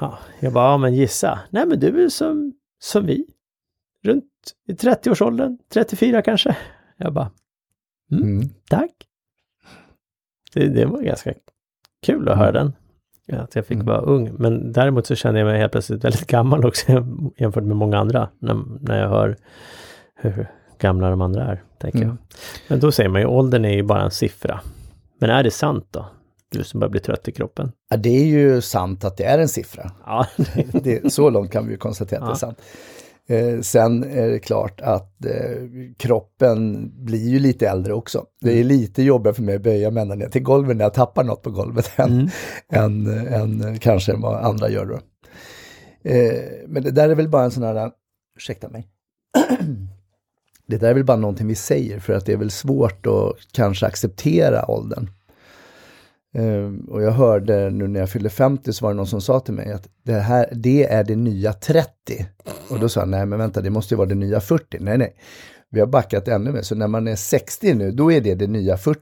Ja, 0.00 0.18
jag 0.40 0.52
bara, 0.52 0.70
ja 0.70 0.76
men 0.78 0.94
gissa. 0.94 1.38
Nej 1.50 1.66
men 1.66 1.80
du 1.80 2.04
är 2.04 2.08
som, 2.08 2.52
som 2.78 3.06
vi. 3.06 3.26
Runt 4.02 4.24
i 4.68 4.72
30-årsåldern, 4.72 5.58
34 5.72 6.22
kanske. 6.22 6.56
Jag 6.96 7.12
bara, 7.12 7.30
Mm. 8.12 8.48
tack. 8.70 8.90
Det, 10.56 10.68
det 10.68 10.84
var 10.86 11.00
ganska 11.02 11.32
kul 12.06 12.28
att 12.28 12.38
höra 12.38 12.52
den. 12.52 12.72
Ja, 13.26 13.36
att 13.38 13.54
jag 13.56 13.66
fick 13.66 13.74
Mm. 13.74 13.86
vara 13.86 14.00
ung. 14.00 14.32
Men 14.38 14.72
däremot 14.72 15.06
så 15.06 15.14
känner 15.14 15.38
jag 15.40 15.46
mig 15.46 15.58
helt 15.58 15.72
plötsligt 15.72 16.04
väldigt 16.04 16.26
gammal 16.30 16.64
också 16.66 16.86
jämfört 17.36 17.64
med 17.64 17.76
många 17.76 17.98
andra. 17.98 18.28
När, 18.38 18.56
när 18.80 19.00
jag 19.00 19.08
hör 19.08 19.36
hur 20.20 20.46
gamla 20.78 21.10
de 21.10 21.20
andra 21.20 21.44
är, 21.44 21.62
tänker 21.78 21.98
Mm. 21.98 22.08
jag. 22.08 22.16
Men 22.68 22.80
då 22.80 22.92
säger 22.92 23.08
man 23.10 23.20
ju, 23.20 23.26
åldern 23.26 23.64
är 23.64 23.72
ju 23.72 23.82
bara 23.82 24.02
en 24.02 24.10
siffra. 24.10 24.60
Men 25.20 25.30
är 25.30 25.42
det 25.42 25.50
sant 25.50 25.86
då? 25.90 26.06
Du 26.50 26.64
som 26.64 26.80
börjar 26.80 26.90
bli 26.90 27.00
trött 27.00 27.28
i 27.28 27.32
kroppen. 27.32 27.72
Ja, 27.90 27.96
det 27.96 28.08
är 28.08 28.24
ju 28.26 28.60
sant 28.60 29.04
att 29.04 29.16
det 29.16 29.24
är 29.24 29.38
en 29.38 29.48
siffra. 29.48 29.90
Ja, 30.06 30.26
Det, 30.72 31.12
så 31.12 31.30
långt 31.30 31.50
kan 31.52 31.66
vi 31.66 31.72
ju 31.72 31.78
konstatera 31.78 32.18
att 32.20 32.24
det 32.26 32.28
är 32.28 32.30
Ja. 32.30 32.34
sant. 32.34 32.58
Eh, 33.28 33.60
sen 33.60 34.04
är 34.04 34.28
det 34.28 34.38
klart 34.38 34.80
att 34.80 35.24
eh, 35.24 35.62
kroppen 35.96 36.90
blir 37.04 37.28
ju 37.28 37.38
lite 37.38 37.68
äldre 37.68 37.92
också. 37.92 38.24
Det 38.40 38.50
Mm. 38.50 38.60
är 38.60 38.64
lite 38.64 39.02
jobbigare 39.02 39.34
för 39.34 39.42
mig 39.42 39.56
att 39.56 39.62
böja 39.62 39.90
mig 39.90 40.02
ända 40.02 40.14
ner 40.14 40.28
till 40.28 40.42
golvet 40.42 40.76
när 40.76 40.84
jag 40.84 40.94
tappar 40.94 41.24
något 41.24 41.42
på 41.42 41.50
golvet 41.50 41.90
än, 41.96 42.10
Mm. 42.12 43.06
än, 43.08 43.26
än 43.28 43.64
eh, 43.64 43.78
kanske 43.78 44.14
vad 44.16 44.44
andra 44.44 44.68
gör 44.70 44.86
då. 44.86 44.98
Eh, 46.10 46.42
men 46.66 46.82
det 46.82 46.90
där 46.90 47.08
är 47.08 47.14
väl 47.14 47.28
bara 47.28 47.44
en 47.44 47.50
sån 47.50 47.62
här, 47.62 47.90
ursäkta 48.36 48.68
mig. 48.68 48.86
det 50.66 50.76
där 50.78 50.88
är 50.90 50.94
väl 50.94 51.04
bara 51.04 51.16
någonting 51.16 51.46
vi 51.46 51.54
säger 51.54 51.98
för 51.98 52.12
att 52.12 52.26
det 52.26 52.32
är 52.32 52.36
väl 52.36 52.50
svårt 52.50 53.06
att 53.06 53.52
kanske 53.52 53.86
acceptera 53.86 54.70
åldern. 54.70 55.10
Ehm, 56.36 56.80
och 56.90 57.02
jag 57.02 57.10
hörde 57.10 57.70
nu 57.70 57.88
när 57.88 58.00
jag 58.00 58.10
fyllde 58.10 58.30
50 58.30 58.72
så 58.72 58.84
var 58.84 58.92
det 58.92 58.96
någon 58.96 59.06
som 59.06 59.20
sa 59.20 59.40
till 59.40 59.54
mig 59.54 59.72
att 59.72 59.88
det 60.02 60.12
här, 60.12 60.48
det 60.52 60.84
är 60.84 61.04
det 61.04 61.16
nya 61.16 61.52
30. 61.52 61.90
Och 62.70 62.80
då 62.80 62.88
sa 62.88 63.00
jag, 63.00 63.08
nej 63.08 63.26
men 63.26 63.38
vänta, 63.38 63.60
det 63.60 63.70
måste 63.70 63.94
ju 63.94 63.98
vara 63.98 64.08
det 64.08 64.14
nya 64.14 64.40
40. 64.40 64.78
Nej, 64.80 64.98
nej. 64.98 65.16
Vi 65.70 65.80
har 65.80 65.86
backat 65.86 66.28
ännu 66.28 66.52
mer, 66.52 66.62
så 66.62 66.74
när 66.74 66.88
man 66.88 67.08
är 67.08 67.16
60 67.16 67.74
nu, 67.74 67.90
då 67.90 68.12
är 68.12 68.20
det 68.20 68.34
det 68.34 68.46
nya 68.46 68.76
40. 68.76 69.00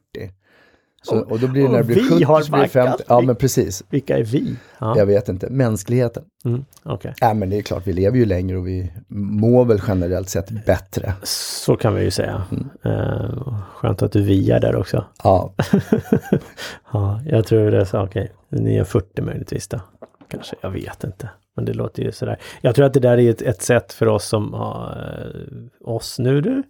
Så, 1.04 1.18
och 1.18 1.38
då 1.40 1.48
blir 1.48 1.62
det 1.62 1.68
när 1.68 1.78
det 1.78 1.84
blir 1.84 1.96
vi 1.96 2.08
70 2.08 2.24
har 2.24 2.40
så 2.42 2.52
blir 2.52 2.62
det 2.62 2.68
50. 2.68 2.90
backat. 2.90 3.06
Ja 3.08 3.20
men 3.20 3.36
precis. 3.36 3.84
vilka 3.90 4.18
är 4.18 4.22
vi? 4.24 4.56
Ja, 4.78 4.98
Jag 4.98 5.06
vet 5.06 5.28
inte, 5.28 5.50
mänskligheten. 5.50 6.22
mm, 6.44 6.64
okej. 6.82 7.14
Ja 7.20 7.34
men 7.34 7.50
det 7.50 7.56
är 7.58 7.62
klart, 7.62 7.86
vi 7.86 7.92
lever 7.92 8.18
ju 8.18 8.24
längre 8.24 8.56
och 8.56 8.66
vi 8.68 8.92
mår 9.08 9.64
väl 9.64 9.80
generellt 9.88 10.28
sett 10.28 10.66
bättre. 10.66 11.12
Så 11.22 11.76
kan 11.76 11.94
vi 11.94 12.02
ju 12.04 12.10
säga. 12.10 12.42
Eh, 12.84 13.58
skönt 13.74 14.02
att 14.02 14.12
du 14.12 14.22
viar 14.22 14.60
där 14.60 14.76
också. 14.76 15.04
Ja, 15.24 15.54
Ja, 16.92 17.20
jag 17.26 17.46
tror 17.46 17.70
det 17.70 17.80
är 17.80 17.84
så, 17.84 18.02
okej, 18.02 18.32
ni 18.48 18.76
är 18.76 18.84
40 18.84 19.22
möjligtvis 19.22 19.68
då. 19.68 19.80
Kanske, 20.28 20.56
jag 20.60 20.70
vet 20.70 21.04
inte. 21.04 21.30
Men 21.56 21.64
det 21.64 21.72
låter 21.74 22.02
ju 22.02 22.12
sådär. 22.12 22.38
Jag 22.60 22.74
tror 22.74 22.86
att 22.86 22.94
det 22.94 23.00
där 23.00 23.18
är 23.18 23.30
ett, 23.30 23.42
ett 23.42 23.62
sätt 23.62 23.92
för 23.92 24.06
oss 24.08 24.24
som 24.24 24.54
har, 24.54 24.90
eh, 24.90 25.88
oss 25.88 26.18
nu 26.18 26.40
du, 26.40 26.62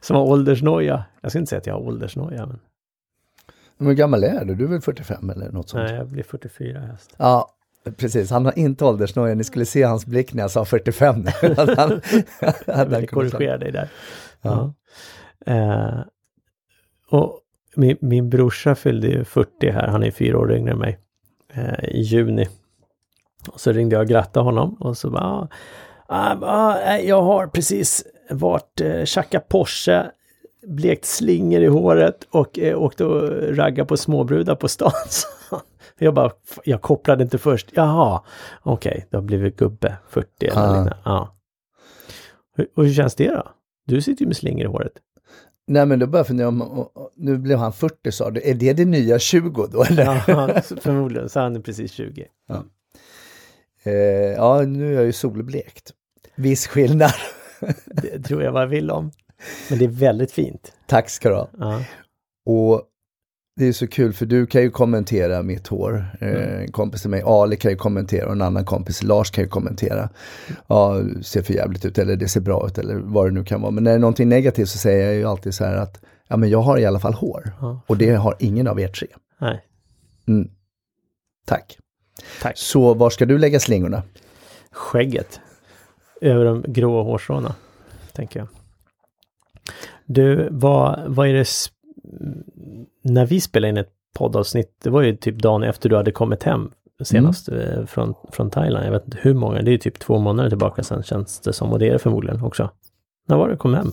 som 0.00 0.16
har 0.16 0.22
åldersnoja. 0.22 1.04
Jag 1.20 1.30
ska 1.32 1.38
inte 1.38 1.48
säga 1.50 1.58
att 1.58 1.66
jag 1.66 1.74
har 1.74 1.80
åldersnoja, 1.80 2.46
men 2.46 2.58
hur 3.86 3.94
gammal 3.94 4.24
är 4.24 4.44
du? 4.44 4.54
Du 4.54 4.64
är 4.64 4.68
väl 4.68 4.80
45 4.80 5.30
eller 5.30 5.50
något 5.50 5.68
sånt? 5.68 5.84
nej, 5.84 5.96
jag 5.96 6.08
blir 6.08 6.22
44 6.22 6.78
i 6.78 6.86
höst. 6.86 7.14
Ja, 7.16 7.50
precis. 7.96 8.30
Han 8.30 8.44
har 8.44 8.58
inte 8.58 8.84
åldersnoja. 8.84 9.34
Ni 9.34 9.44
skulle 9.44 9.66
se 9.66 9.82
hans 9.82 10.06
blick 10.06 10.34
när 10.34 10.42
jag 10.42 10.50
sa 10.50 10.64
45. 10.64 11.14
han, 11.56 11.68
han, 12.66 12.92
han, 12.92 13.06
korrigera 13.06 13.58
dig 13.58 13.72
där. 13.72 13.88
Ja. 14.42 14.74
Ja. 15.46 15.52
Eh, 15.52 16.00
och 17.10 17.40
min, 17.76 17.96
min 18.00 18.30
brorsa 18.30 18.74
fyllde 18.74 19.06
ju 19.06 19.24
40 19.24 19.70
här, 19.70 19.86
han 19.86 20.02
är 20.02 20.10
fyra 20.10 20.38
år 20.38 20.52
yngre 20.52 20.72
än 20.72 20.78
mig, 20.78 20.98
eh, 21.52 21.84
i 21.84 22.00
juni. 22.00 22.48
Och 23.48 23.60
så 23.60 23.72
ringde 23.72 23.96
jag 23.96 24.02
och 24.02 24.08
grattade 24.08 24.44
honom 24.44 24.74
och 24.74 24.96
så 24.96 25.10
bara, 25.10 25.48
Ah, 26.12 26.36
ah, 26.42 26.98
jag 26.98 27.22
har 27.22 27.46
precis 27.46 28.04
varit 28.30 28.80
eh, 28.80 29.04
tjacka 29.04 29.40
Porsche, 29.40 30.10
blekt 30.62 31.04
slingor 31.04 31.60
i 31.60 31.66
håret 31.66 32.26
och 32.30 32.58
eh, 32.58 32.82
åkt 32.82 33.00
och 33.00 33.28
ragga 33.56 33.84
på 33.84 33.96
småbrudar 33.96 34.54
på 34.54 34.68
stan. 34.68 34.92
jag 35.98 36.14
bara, 36.14 36.30
jag 36.64 36.82
kopplade 36.82 37.22
inte 37.24 37.38
först. 37.38 37.70
Jaha, 37.72 38.22
okej, 38.62 38.90
okay, 38.90 39.04
det 39.10 39.16
har 39.16 39.22
blivit 39.22 39.56
gubbe, 39.56 39.96
40 40.08 40.46
eller 40.46 40.56
ah. 40.56 40.66
liknande. 40.66 40.96
Ja. 41.04 41.36
Och 42.76 42.84
hur 42.84 42.92
känns 42.92 43.14
det 43.14 43.28
då? 43.28 43.48
Du 43.86 44.02
sitter 44.02 44.22
ju 44.22 44.26
med 44.26 44.36
slingor 44.36 44.64
i 44.64 44.68
håret. 44.68 44.92
Nej 45.66 45.86
men 45.86 45.98
då 45.98 46.06
började 46.06 46.18
jag 46.18 46.26
fundera 46.26 46.48
om, 46.48 46.88
nu 47.16 47.38
blev 47.38 47.58
han 47.58 47.72
40 47.72 48.12
sa 48.12 48.30
du, 48.30 48.40
är 48.44 48.54
det 48.54 48.72
det 48.72 48.84
nya 48.84 49.18
20 49.18 49.66
då 49.66 49.84
eller? 49.84 50.04
Ja, 50.04 50.48
förmodligen, 50.80 51.28
så 51.28 51.40
han 51.40 51.56
är 51.56 51.60
precis 51.60 51.92
20. 51.92 52.26
Ja. 52.48 52.64
Eh, 53.82 53.92
ja, 54.36 54.62
nu 54.62 54.88
är 54.88 54.92
jag 54.92 55.04
ju 55.04 55.12
solblekt. 55.12 55.92
Viss 56.34 56.66
skillnad. 56.66 57.12
det 57.86 58.22
tror 58.22 58.42
jag 58.42 58.52
vad 58.52 58.62
jag 58.62 58.68
vill 58.68 58.90
om. 58.90 59.10
Men 59.70 59.78
det 59.78 59.84
är 59.84 59.88
väldigt 59.88 60.32
fint. 60.32 60.72
Tack 60.86 61.10
ska 61.10 61.28
du 61.28 61.34
ha. 61.34 61.48
Ja. 61.58 61.84
Och 62.46 62.82
det 63.56 63.66
är 63.66 63.72
så 63.72 63.86
kul 63.86 64.12
för 64.12 64.26
du 64.26 64.46
kan 64.46 64.62
ju 64.62 64.70
kommentera 64.70 65.42
mitt 65.42 65.66
hår. 65.66 66.16
Eh, 66.20 66.28
mm. 66.28 66.60
En 66.60 66.72
kompis 66.72 67.00
till 67.00 67.10
mig, 67.10 67.22
Ali, 67.26 67.56
kan 67.56 67.70
ju 67.70 67.76
kommentera 67.76 68.26
och 68.26 68.32
en 68.32 68.42
annan 68.42 68.64
kompis, 68.64 69.02
Lars, 69.02 69.30
kan 69.30 69.44
ju 69.44 69.50
kommentera. 69.50 70.08
Ja, 70.66 70.94
det 70.94 71.24
ser 71.24 71.42
för 71.42 71.54
jävligt 71.54 71.84
ut 71.84 71.98
eller 71.98 72.16
det 72.16 72.28
ser 72.28 72.40
bra 72.40 72.66
ut 72.66 72.78
eller 72.78 72.94
vad 72.94 73.26
det 73.26 73.30
nu 73.30 73.44
kan 73.44 73.60
vara. 73.60 73.70
Men 73.70 73.84
när 73.84 73.90
det 73.90 73.96
är 73.96 73.98
någonting 73.98 74.28
negativt 74.28 74.68
så 74.68 74.78
säger 74.78 75.06
jag 75.06 75.14
ju 75.14 75.24
alltid 75.24 75.54
så 75.54 75.64
här 75.64 75.76
att 75.76 76.00
ja 76.28 76.36
men 76.36 76.50
jag 76.50 76.62
har 76.62 76.78
i 76.78 76.86
alla 76.86 77.00
fall 77.00 77.14
hår. 77.14 77.52
Ja. 77.60 77.80
Och 77.86 77.96
det 77.96 78.14
har 78.14 78.36
ingen 78.38 78.68
av 78.68 78.80
er 78.80 78.88
tre. 78.88 79.08
Nej. 79.38 79.64
Mm. 80.28 80.50
Tack. 81.46 81.78
Tack. 82.42 82.58
Så 82.58 82.94
var 82.94 83.10
ska 83.10 83.26
du 83.26 83.38
lägga 83.38 83.60
slingorna? 83.60 84.02
Skägget. 84.72 85.40
Över 86.20 86.44
de 86.44 86.64
grå 86.68 87.02
hårstråna, 87.02 87.54
tänker 88.12 88.40
jag. 88.40 88.48
Du, 90.06 90.48
vad, 90.50 91.00
vad 91.06 91.28
är 91.28 91.34
det 91.34 91.46
när 93.02 93.26
vi 93.26 93.40
spelade 93.40 93.68
in 93.68 93.76
ett 93.76 93.92
poddavsnitt, 94.14 94.76
det 94.82 94.90
var 94.90 95.02
ju 95.02 95.16
typ 95.16 95.38
dagen 95.38 95.62
efter 95.62 95.88
du 95.88 95.96
hade 95.96 96.12
kommit 96.12 96.42
hem 96.42 96.70
senast 97.02 97.48
mm. 97.48 97.86
från, 97.86 98.14
från 98.32 98.50
Thailand. 98.50 98.86
Jag 98.86 98.92
vet 98.92 99.04
inte 99.04 99.18
hur 99.20 99.34
många, 99.34 99.62
det 99.62 99.74
är 99.74 99.78
typ 99.78 99.98
två 99.98 100.18
månader 100.18 100.48
tillbaka 100.48 100.82
sedan 100.82 101.02
känns 101.02 101.40
det 101.40 101.52
som 101.52 101.72
och 101.72 101.78
det 101.78 101.88
är 101.88 101.92
det 101.92 101.98
förmodligen 101.98 102.42
också. 102.42 102.70
När 103.26 103.36
var 103.36 103.48
det 103.48 103.54
du 103.54 103.58
kom 103.58 103.74
hem? 103.74 103.92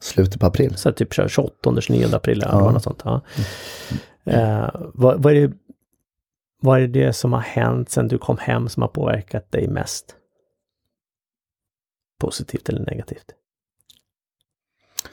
Slutet 0.00 0.40
på 0.40 0.46
april. 0.46 0.76
Så 0.76 0.92
typ 0.92 1.14
28, 1.14 1.80
29 1.80 2.06
april 2.12 2.42
eller 2.42 2.52
ja. 2.52 2.70
något 2.70 2.82
sånt. 2.82 3.02
Ja. 3.04 3.20
Mm. 4.24 4.40
Eh, 4.40 4.70
vad, 4.94 5.22
vad, 5.22 5.36
är 5.36 5.48
det, 5.48 5.54
vad 6.60 6.80
är 6.80 6.88
det 6.88 7.12
som 7.12 7.32
har 7.32 7.40
hänt 7.40 7.90
sedan 7.90 8.08
du 8.08 8.18
kom 8.18 8.38
hem 8.38 8.68
som 8.68 8.82
har 8.82 8.88
påverkat 8.88 9.52
dig 9.52 9.68
mest? 9.68 10.14
Positivt 12.20 12.68
eller 12.68 12.80
negativt? 12.80 13.34
Eh, 15.04 15.10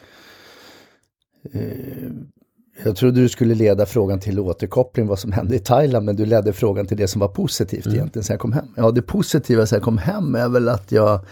jag 2.83 2.95
trodde 2.95 3.21
du 3.21 3.29
skulle 3.29 3.55
leda 3.55 3.85
frågan 3.85 4.19
till 4.19 4.39
återkoppling 4.39 5.07
vad 5.07 5.19
som 5.19 5.31
hände 5.31 5.55
i 5.55 5.59
Thailand 5.59 6.05
men 6.05 6.15
du 6.15 6.25
ledde 6.25 6.53
frågan 6.53 6.85
till 6.85 6.97
det 6.97 7.07
som 7.07 7.21
var 7.21 7.27
positivt 7.27 7.85
mm. 7.85 7.97
egentligen 7.97 8.23
sen 8.23 8.33
jag 8.33 8.41
kom 8.41 8.53
hem. 8.53 8.67
Ja 8.75 8.91
det 8.91 9.01
positiva 9.01 9.65
sen 9.65 9.75
jag 9.75 9.83
kom 9.83 9.97
hem 9.97 10.35
är 10.35 10.49
väl 10.49 10.69
att 10.69 10.91
jag 10.91 11.25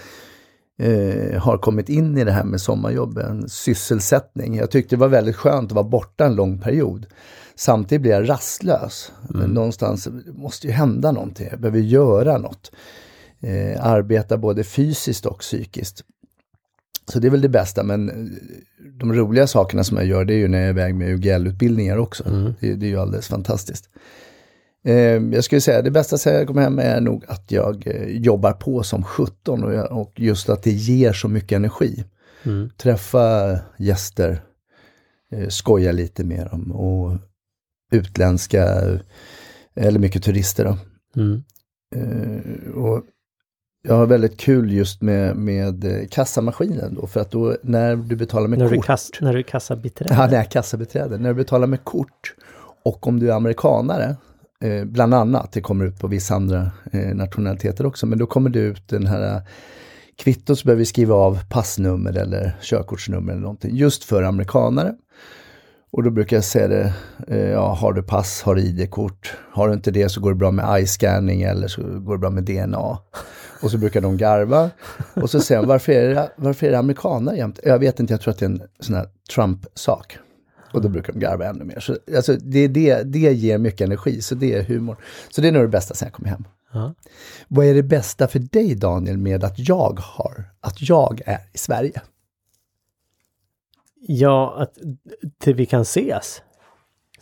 eh, 0.79 1.41
har 1.41 1.57
kommit 1.57 1.89
in 1.89 2.17
i 2.17 2.23
det 2.23 2.31
här 2.31 2.43
med 2.43 2.61
sommarjobben, 2.61 3.49
sysselsättning. 3.49 4.55
Jag 4.55 4.71
tyckte 4.71 4.95
det 4.95 4.99
var 4.99 5.07
väldigt 5.07 5.35
skönt 5.35 5.71
att 5.71 5.75
vara 5.75 5.89
borta 5.89 6.25
en 6.25 6.35
lång 6.35 6.59
period. 6.59 7.05
Samtidigt 7.55 8.01
blir 8.01 8.11
jag 8.11 8.29
rastlös. 8.29 9.11
Mm. 9.33 9.51
Någonstans 9.51 10.07
måste 10.27 10.67
ju 10.67 10.73
hända 10.73 11.11
någonting, 11.11 11.47
jag 11.51 11.59
behöver 11.59 11.79
göra 11.79 12.37
något. 12.37 12.71
Eh, 13.39 13.85
arbeta 13.85 14.37
både 14.37 14.63
fysiskt 14.63 15.25
och 15.25 15.39
psykiskt. 15.39 16.03
Så 17.05 17.19
det 17.19 17.27
är 17.27 17.31
väl 17.31 17.41
det 17.41 17.49
bästa, 17.49 17.83
men 17.83 18.09
eh, 18.09 18.15
de 18.99 19.13
roliga 19.13 19.47
sakerna 19.47 19.83
som 19.83 19.97
jag 19.97 20.05
gör 20.05 20.25
det 20.25 20.33
är 20.33 20.37
ju 20.37 20.47
när 20.47 20.57
jag 20.57 20.67
är 20.67 20.69
iväg 20.69 20.95
med 20.95 21.09
UGL-utbildningar 21.09 21.97
också. 21.97 22.27
Mm. 22.27 22.53
Det, 22.59 22.75
det, 22.75 22.85
är 22.85 22.89
ju 22.89 22.99
alldeles 22.99 23.27
fantastiskt. 23.27 23.89
Eh, 24.85 24.95
jag 25.33 25.43
skulle 25.43 25.61
säga 25.61 25.81
det 25.81 25.91
bästa 25.91 26.17
sen 26.17 26.33
jag 26.33 26.47
kommer 26.47 26.61
hem 26.61 26.79
är 26.79 27.01
nog 27.01 27.25
att 27.27 27.51
jag 27.51 27.87
eh, 27.87 28.07
jobbar 28.07 28.51
på 28.51 28.83
som 28.83 29.03
17 29.03 29.63
och, 29.63 29.73
jag, 29.73 29.91
och, 29.91 30.19
just 30.19 30.49
att 30.49 30.63
det 30.63 30.71
ger 30.71 31.13
så 31.13 31.27
mycket 31.27 31.55
energi. 31.55 32.03
Mm. 32.43 32.69
Träffa 32.77 33.59
gäster, 33.77 34.41
eh, 35.31 35.47
skoja 35.47 35.91
lite 35.91 36.23
med 36.23 36.47
dem 36.47 36.71
och 36.71 37.17
utländska, 37.91 38.81
eller 39.75 39.99
mycket 39.99 40.23
turister. 40.23 40.65
Då. 40.65 40.77
Mm. 41.21 41.43
Eh, 41.95 42.71
och 42.71 43.03
jag 43.87 43.95
har 43.95 44.05
väldigt 44.05 44.37
kul 44.37 44.71
just 44.71 45.01
med, 45.01 45.35
med 45.35 45.85
eh, 45.85 46.07
kassamaskinen 46.11 46.95
då, 46.95 47.07
för 47.07 47.19
att 47.19 47.31
då 47.31 47.55
när 47.63 47.95
du 47.95 48.15
betalar 48.15 48.47
med 48.47 48.59
när 48.59 48.65
kort. 48.65 48.75
Du 48.75 48.81
kass, 48.81 49.11
när 49.21 49.33
du 49.33 49.39
är 49.39 49.43
kassabiträde? 49.43 50.13
Ja, 50.13 50.25
när 50.25 50.33
jag 50.33 50.45
är 50.45 50.49
kassabiträde. 50.49 51.17
När 51.17 51.29
du 51.29 51.35
betalar 51.35 51.67
med 51.67 51.83
kort 51.83 52.33
och 52.83 53.07
om 53.07 53.19
du 53.19 53.31
är 53.31 53.35
amerikanare, 53.35 54.15
eh, 54.61 54.85
bland 54.85 55.13
annat, 55.13 55.51
det 55.51 55.61
kommer 55.61 55.85
ut 55.85 55.99
på 55.99 56.07
vissa 56.07 56.35
andra 56.35 56.71
eh, 56.91 57.15
nationaliteter 57.15 57.85
också, 57.85 58.05
men 58.05 58.19
då 58.19 58.25
kommer 58.25 58.49
det 58.49 58.59
ut 58.59 58.87
den 58.87 59.07
här 59.07 59.35
eh, 59.35 59.41
kvittot 60.23 60.59
så 60.59 60.65
behöver 60.65 60.79
vi 60.79 60.85
skriva 60.85 61.15
av 61.15 61.39
passnummer 61.49 62.17
eller 62.17 62.57
körkortsnummer 62.61 63.31
eller 63.31 63.41
någonting, 63.41 63.75
just 63.75 64.03
för 64.03 64.23
amerikanare. 64.23 64.93
Och 65.91 66.03
då 66.03 66.09
brukar 66.09 66.37
jag 66.37 66.43
säga 66.43 66.67
det, 66.67 66.93
eh, 67.27 67.49
ja, 67.49 67.73
har 67.73 67.93
du 67.93 68.03
pass, 68.03 68.41
har 68.41 68.55
du 68.55 68.61
ID-kort, 68.61 69.37
har 69.51 69.67
du 69.67 69.73
inte 69.73 69.91
det 69.91 70.09
så 70.09 70.21
går 70.21 70.29
det 70.29 70.35
bra 70.35 70.51
med 70.51 70.65
eye-scanning 70.65 71.41
eller 71.41 71.67
så 71.67 71.81
går 71.81 72.13
det 72.13 72.19
bra 72.19 72.29
med 72.29 72.43
DNA. 72.43 72.97
Och 73.63 73.71
så 73.71 73.77
brukar 73.77 74.01
de 74.01 74.17
garva. 74.17 74.69
Och 75.13 75.29
så 75.29 75.39
de, 75.39 75.65
varför 75.65 75.91
är 75.91 76.15
det, 76.15 76.31
varför 76.35 76.67
är 76.67 76.71
det 76.71 76.79
amerikaner 76.79 77.33
jämt? 77.33 77.59
Jag 77.63 77.79
vet 77.79 77.99
inte, 77.99 78.13
jag 78.13 78.21
tror 78.21 78.31
att 78.31 78.39
det 78.39 78.45
är 78.45 78.49
en 78.49 78.61
sån 78.79 78.95
här 78.95 79.07
Trump-sak. 79.35 80.17
Och 80.73 80.81
då 80.81 80.89
brukar 80.89 81.13
de 81.13 81.19
garva 81.19 81.45
ännu 81.45 81.63
mer. 81.63 81.79
Så, 81.79 81.97
alltså, 82.15 82.33
det, 82.33 82.67
det, 82.67 83.03
det 83.03 83.19
ger 83.19 83.57
mycket 83.57 83.81
energi, 83.81 84.21
så 84.21 84.35
det 84.35 84.53
är 84.53 84.63
humor. 84.63 84.97
Så 85.29 85.41
det 85.41 85.47
är 85.47 85.51
nog 85.51 85.63
det 85.63 85.67
bästa 85.67 85.93
sen 85.93 86.05
jag 86.05 86.13
kom 86.13 86.25
hem. 86.25 86.47
Ja. 86.73 86.93
Vad 87.47 87.65
är 87.65 87.73
det 87.73 87.83
bästa 87.83 88.27
för 88.27 88.39
dig 88.39 88.75
Daniel 88.75 89.17
med 89.17 89.43
att 89.43 89.59
jag 89.69 89.99
har, 89.99 90.43
att 90.59 90.89
jag 90.89 91.21
är 91.25 91.39
i 91.53 91.57
Sverige? 91.57 92.01
Ja, 94.07 94.55
att 94.59 95.47
vi 95.47 95.65
kan 95.65 95.81
ses. 95.81 96.41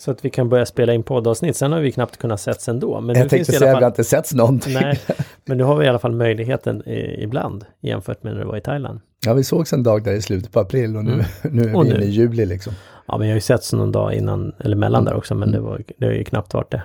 Så 0.02 0.12
att 0.12 0.26
vi 0.26 0.30
kan 0.30 0.50
börja 0.50 0.66
spela 0.66 0.94
in 0.94 1.04
poddavsnitt. 1.04 1.56
Sen 1.56 1.72
har 1.72 1.80
vi 1.80 1.92
knappt 1.92 2.18
kunnat 2.18 2.42
setts 2.42 2.70
ändå. 2.70 3.02
Men 3.02 3.16
jag 3.16 3.30
tänkte 3.30 3.52
säga 3.52 3.72
att 3.72 3.78
vi 3.78 3.84
har 3.84 3.92
inte 3.92 4.04
setts 4.04 4.34
någonting. 4.34 4.74
Nej, 4.74 5.00
men 5.46 5.58
nu 5.58 5.64
har 5.64 5.76
vi 5.76 5.86
i 5.86 5.90
alla 5.90 6.00
fall 6.00 6.12
möjligheten 6.12 6.88
i, 6.88 7.24
ibland 7.24 7.66
jämfört 7.82 8.24
med 8.24 8.34
när 8.34 8.42
du 8.42 8.48
var 8.48 8.58
i 8.58 8.62
Thailand. 8.62 9.00
Ja, 9.26 9.34
vi 9.34 9.44
sågs 9.44 9.74
en 9.74 9.84
dag 9.84 10.04
där 10.04 10.14
i 10.14 10.22
slutet 10.22 10.52
på 10.52 10.60
april 10.60 10.98
och 10.98 11.06
nu, 11.06 11.14
mm. 11.14 11.26
nu 11.44 11.64
är 11.64 11.76
och 11.76 11.86
vi 11.86 11.90
nu. 11.90 11.96
inne 11.96 12.06
i 12.06 12.10
juli 12.10 12.46
liksom. 12.46 12.74
Ja, 13.08 13.18
men 13.18 13.28
jag 13.28 13.34
har 13.34 13.38
ju 13.38 13.42
setts 13.42 13.74
någon 13.74 13.92
dag 13.92 14.14
innan, 14.14 14.56
eller 14.60 14.76
mellan 14.76 15.02
mm. 15.02 15.12
där 15.12 15.18
också, 15.18 15.36
men 15.36 15.50
mm. 15.50 15.62
det, 15.62 15.68
var, 15.68 15.84
det 15.98 16.06
har 16.06 16.14
ju 16.14 16.24
knappt 16.24 16.54
varit 16.54 16.72
det. 16.72 16.84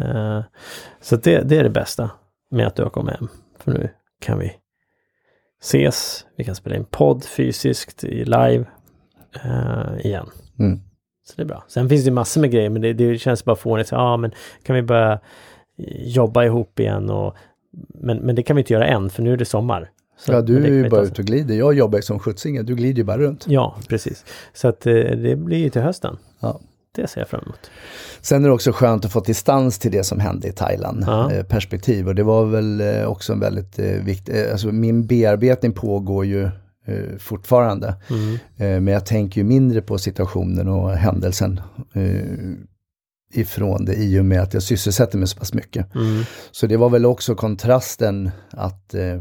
Uh, 0.00 0.42
så 1.00 1.16
det, 1.16 1.40
det 1.40 1.58
är 1.58 1.62
det 1.62 1.70
bästa 1.70 2.10
med 2.50 2.66
att 2.66 2.76
du 2.76 2.82
har 2.82 2.90
kommit 2.90 3.14
hem. 3.14 3.28
För 3.58 3.72
nu 3.72 3.88
kan 4.20 4.38
vi 4.38 4.52
ses, 5.62 6.26
vi 6.36 6.44
kan 6.44 6.54
spela 6.54 6.76
in 6.76 6.84
podd 6.84 7.24
fysiskt 7.24 8.04
i 8.04 8.24
live 8.24 8.64
uh, 9.44 10.06
igen. 10.06 10.26
Så 11.24 11.32
det 11.36 11.42
är 11.42 11.46
bra. 11.46 11.64
Sen 11.68 11.88
finns 11.88 12.04
det 12.04 12.10
massor 12.10 12.40
med 12.40 12.50
grejer, 12.50 12.70
men 12.70 12.82
det, 12.82 12.92
det 12.92 13.18
känns 13.18 13.44
bara 13.44 13.56
fånigt. 13.56 13.90
Ja, 13.90 13.98
ah, 13.98 14.16
men 14.16 14.32
kan 14.62 14.76
vi 14.76 14.82
börja 14.82 15.20
jobba 15.98 16.44
ihop 16.44 16.80
igen 16.80 17.10
och 17.10 17.36
men, 17.94 18.18
men 18.18 18.34
det 18.34 18.42
kan 18.42 18.56
vi 18.56 18.62
inte 18.62 18.72
göra 18.72 18.86
än, 18.86 19.10
för 19.10 19.22
nu 19.22 19.32
är 19.32 19.36
det 19.36 19.44
sommar. 19.44 19.90
Så, 20.18 20.32
ja, 20.32 20.40
du 20.40 20.64
är 20.64 20.68
ju 20.68 20.88
bara 20.88 21.02
ute 21.02 21.22
och 21.22 21.26
glider. 21.26 21.54
Jag 21.54 21.74
jobbar 21.74 21.98
ju 21.98 22.02
som 22.02 22.18
skjutsingen, 22.18 22.66
du 22.66 22.74
glider 22.74 22.98
ju 22.98 23.04
bara 23.04 23.18
runt. 23.18 23.44
Ja, 23.48 23.76
precis. 23.88 24.24
Så 24.52 24.68
att 24.68 24.86
eh, 24.86 24.94
det 24.94 25.36
blir 25.36 25.58
ju 25.58 25.70
till 25.70 25.82
hösten. 25.82 26.16
Ja. 26.40 26.60
Det 26.94 27.06
ser 27.06 27.20
jag 27.20 27.28
fram 27.28 27.42
emot. 27.42 27.70
Sen 28.20 28.44
är 28.44 28.48
det 28.48 28.54
också 28.54 28.72
skönt 28.72 29.04
att 29.04 29.12
få 29.12 29.20
distans 29.20 29.78
till 29.78 29.92
det 29.92 30.04
som 30.04 30.20
hände 30.20 30.48
i 30.48 30.52
Thailand, 30.52 31.04
ja. 31.06 31.32
eh, 31.32 31.44
perspektiv. 31.44 32.08
Och 32.08 32.14
det 32.14 32.22
var 32.22 32.44
väl 32.44 32.80
eh, 32.80 33.04
också 33.04 33.32
en 33.32 33.40
väldigt 33.40 33.78
eh, 33.78 33.86
viktig, 33.86 34.40
eh, 34.40 34.52
alltså 34.52 34.66
min 34.66 35.06
bearbetning 35.06 35.72
pågår 35.72 36.24
ju 36.24 36.50
eh, 36.84 37.16
fortfarande. 37.18 37.94
Mm. 38.10 38.34
Eh, 38.34 38.80
men 38.80 38.94
jag 38.94 39.06
tänker 39.06 39.40
ju 39.40 39.44
mindre 39.44 39.82
på 39.82 39.98
situationen 39.98 40.68
och 40.68 40.90
händelsen 40.90 41.60
eh, 41.92 42.54
ifrån 43.32 43.84
det 43.84 43.94
i 43.94 44.20
och 44.20 44.24
med 44.24 44.42
att 44.42 44.54
jag 44.54 44.62
sysselsätter 44.62 45.18
mig 45.18 45.28
så 45.28 45.38
pass 45.38 45.54
mycket. 45.54 45.94
Mm. 45.94 46.24
Så 46.50 46.66
det 46.66 46.76
var 46.76 46.90
väl 46.90 47.06
också 47.06 47.34
kontrasten 47.34 48.30
att 48.50 48.94
eh, 48.94 49.20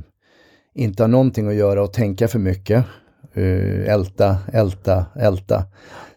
inte 0.76 1.04
ha 1.04 1.08
någonting 1.08 1.48
att 1.48 1.56
göra 1.56 1.84
och 1.84 1.94
tänka 1.94 2.28
för 2.28 2.40
mycket. 2.40 2.86
Eh, 3.34 3.94
älta, 3.94 4.38
älta, 4.54 5.06
älta. 5.16 5.64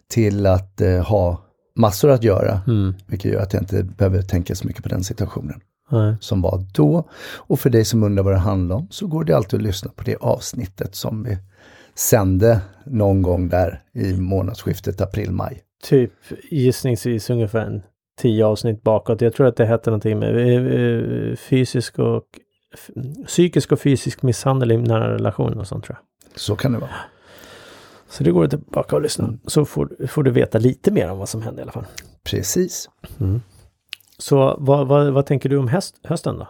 Till 0.09 0.45
att 0.45 0.81
eh, 0.81 1.03
ha 1.03 1.45
massor 1.75 2.11
att 2.11 2.23
göra. 2.23 2.61
Mm. 2.67 2.93
Vilket 3.07 3.31
gör 3.31 3.41
att 3.41 3.53
jag 3.53 3.61
inte 3.61 3.83
behöver 3.83 4.21
tänka 4.21 4.55
så 4.55 4.67
mycket 4.67 4.83
på 4.83 4.89
den 4.89 5.03
situationen. 5.03 5.61
Nej. 5.89 6.15
som 6.19 6.41
var 6.41 6.65
då. 6.73 7.09
Och 7.35 7.59
för 7.59 7.69
dig 7.69 7.85
som 7.85 8.03
undrar 8.03 8.23
vad 8.23 8.33
det 8.33 8.39
handlar 8.39 8.75
om 8.75 8.87
så 8.91 9.07
går 9.07 9.23
det 9.23 9.33
alltid 9.33 9.59
att 9.59 9.63
lyssna 9.63 9.91
på 9.95 10.03
det 10.03 10.15
avsnittet 10.15 10.95
som 10.95 11.23
vi 11.23 11.37
sände 11.95 12.61
någon 12.85 13.21
gång 13.21 13.49
där 13.49 13.81
i 13.93 14.13
månadsskiftet 14.13 15.01
april-maj. 15.01 15.61
Typ 15.83 16.13
gissningsvis 16.51 17.29
ungefär 17.29 17.65
en 17.65 17.81
tio 18.21 18.45
avsnitt 18.45 18.83
bakåt. 18.83 19.21
Jag 19.21 19.33
tror 19.33 19.47
att 19.47 19.55
det 19.55 19.65
hette 19.65 19.89
någonting 19.89 20.19
med 20.19 20.35
eh, 20.35 21.29
eh, 21.29 21.35
fysisk 21.35 21.99
och 21.99 22.23
psykisk 23.27 23.71
och 23.71 23.79
fysisk 23.79 24.21
misshandel 24.21 24.71
i 24.71 24.77
nära 24.77 25.13
relation 25.13 25.59
och 25.59 25.67
sånt 25.67 25.85
tror 25.85 25.97
jag. 25.99 26.39
Så 26.39 26.55
kan 26.55 26.71
det 26.71 26.79
vara. 26.79 26.91
Så 28.09 28.23
det 28.23 28.31
går 28.31 28.47
tillbaka 28.47 28.95
och 28.95 29.01
lyssna. 29.01 29.33
Så 29.47 29.65
får, 29.65 30.07
får 30.07 30.23
du 30.23 30.31
veta 30.31 30.57
lite 30.57 30.91
mer 30.91 31.11
om 31.11 31.17
vad 31.17 31.29
som 31.29 31.41
hände 31.41 31.59
i 31.59 31.63
alla 31.63 31.71
fall. 31.71 31.85
Precis. 32.23 32.89
Så 34.17 34.57
vad, 34.59 34.87
vad, 34.87 35.13
vad 35.13 35.25
tänker 35.25 35.49
du 35.49 35.57
om 35.57 35.67
höst, 35.67 35.95
hösten 36.03 36.37
då? 36.37 36.47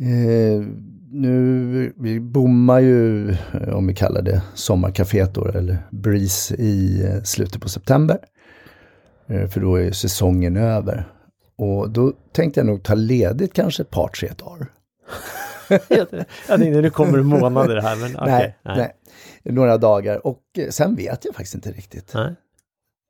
Eh, 0.00 0.66
nu, 1.10 1.92
vi 1.96 2.20
bommar 2.20 2.80
ju, 2.80 3.30
eh, 3.30 3.74
om 3.74 3.86
vi 3.86 3.94
kallar 3.94 4.22
det 4.22 4.42
sommarkaféet 4.54 5.34
då, 5.34 5.44
eller 5.44 5.78
Breeze 5.90 6.54
i 6.54 7.04
eh, 7.04 7.22
slutet 7.22 7.62
på 7.62 7.68
september. 7.68 8.18
Eh, 9.26 9.48
för 9.48 9.60
då 9.60 9.76
är 9.76 9.82
ju 9.82 9.92
säsongen 9.92 10.56
över. 10.56 11.04
Och 11.56 11.90
då 11.90 12.12
tänkte 12.32 12.60
jag 12.60 12.66
nog 12.66 12.82
ta 12.82 12.94
ledigt 12.94 13.52
kanske 13.52 13.82
ett 13.82 13.90
par, 13.90 14.08
tre 14.08 14.30
dagar. 14.36 14.66
jag 16.48 16.58
tänkte 16.60 16.80
nu 16.80 16.90
kommer 16.90 17.18
det 17.18 17.24
månader 17.24 17.80
här 17.80 17.96
men 17.96 18.16
okej. 18.16 18.56
nej, 18.62 18.76
nej, 18.76 18.94
några 19.54 19.78
dagar. 19.78 20.26
Och 20.26 20.42
eh, 20.58 20.68
sen 20.68 20.94
vet 20.94 21.24
jag 21.24 21.34
faktiskt 21.34 21.54
inte 21.54 21.72
riktigt. 21.72 22.14
nej. 22.14 22.34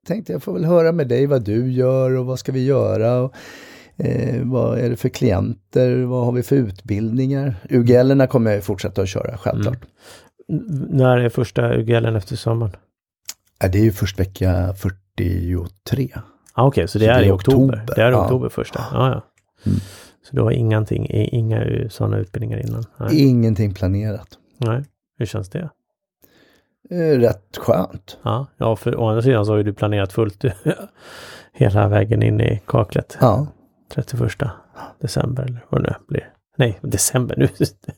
Tänkte 0.06 0.32
jag 0.32 0.42
får 0.42 0.52
väl 0.52 0.64
höra 0.64 0.92
med 0.92 1.08
dig 1.08 1.26
vad 1.26 1.42
du 1.44 1.72
gör 1.72 2.10
och 2.10 2.26
vad 2.26 2.38
ska 2.38 2.52
vi 2.52 2.64
göra. 2.64 3.20
Och, 3.20 3.34
eh, 3.96 4.42
vad 4.44 4.78
är 4.78 4.90
det 4.90 4.96
för 4.96 5.08
klienter? 5.08 6.02
Vad 6.04 6.24
har 6.24 6.32
vi 6.32 6.42
för 6.42 6.56
utbildningar? 6.56 7.54
UGL 7.70 8.26
kommer 8.26 8.52
jag 8.52 8.64
fortsätta 8.64 9.02
att 9.02 9.08
köra, 9.08 9.36
självklart. 9.36 9.78
N- 10.52 10.86
När 10.90 11.18
är 11.18 11.28
första 11.28 11.74
UGLen 11.76 12.16
efter 12.16 12.36
sommaren? 12.36 12.72
Ja, 13.60 13.68
det 13.68 13.78
är 13.78 13.82
ju 13.82 13.92
först 13.92 14.20
vecka 14.20 14.74
43. 14.74 16.10
Ah, 16.54 16.66
Okej, 16.66 16.88
så 16.88 16.98
det 16.98 17.04
Så 17.04 17.10
är 17.10 17.18
det 17.18 17.24
i 17.24 17.28
är 17.28 17.34
oktober? 17.34 17.74
oktober, 17.74 17.94
Det 17.96 18.02
är 18.02 18.08
i 18.08 18.12
ja. 18.12 18.24
oktober 18.24 18.48
första? 18.48 18.78
Ah, 18.78 19.08
ja. 19.08 19.24
Mm. 19.66 19.78
Så 20.30 20.36
du 20.36 20.42
har 20.42 20.50
ingenting, 20.50 21.06
inga 21.10 21.64
sådana 21.90 22.18
utbildningar 22.18 22.66
innan? 22.68 22.84
Nej. 22.96 23.22
Ingenting 23.28 23.74
planerat. 23.74 24.28
nej. 24.58 24.84
Hur 25.18 25.26
känns 25.26 25.48
det? 25.50 25.70
Eh, 26.90 27.18
rätt 27.18 27.56
skönt. 27.56 28.18
Ja, 28.22 28.46
ja, 28.56 28.76
för 28.76 29.00
å 29.00 29.08
andra 29.08 29.22
sidan 29.22 29.46
så 29.46 29.52
har 29.52 29.56
ju 29.56 29.62
du 29.62 29.72
planerat 29.72 30.12
fullt 30.12 30.44
hela 31.52 31.88
vägen 31.88 32.22
in 32.22 32.40
i 32.40 32.62
kaklet. 32.66 33.16
Ja, 33.20 33.46
31 33.94 34.32
december 35.00 35.42
eller 35.42 35.64
vad 35.68 35.82
det 35.82 35.90
nu 35.90 35.94
blir. 36.08 36.30
Nej, 36.58 36.78
december 36.82 37.36
nu, 37.38 37.48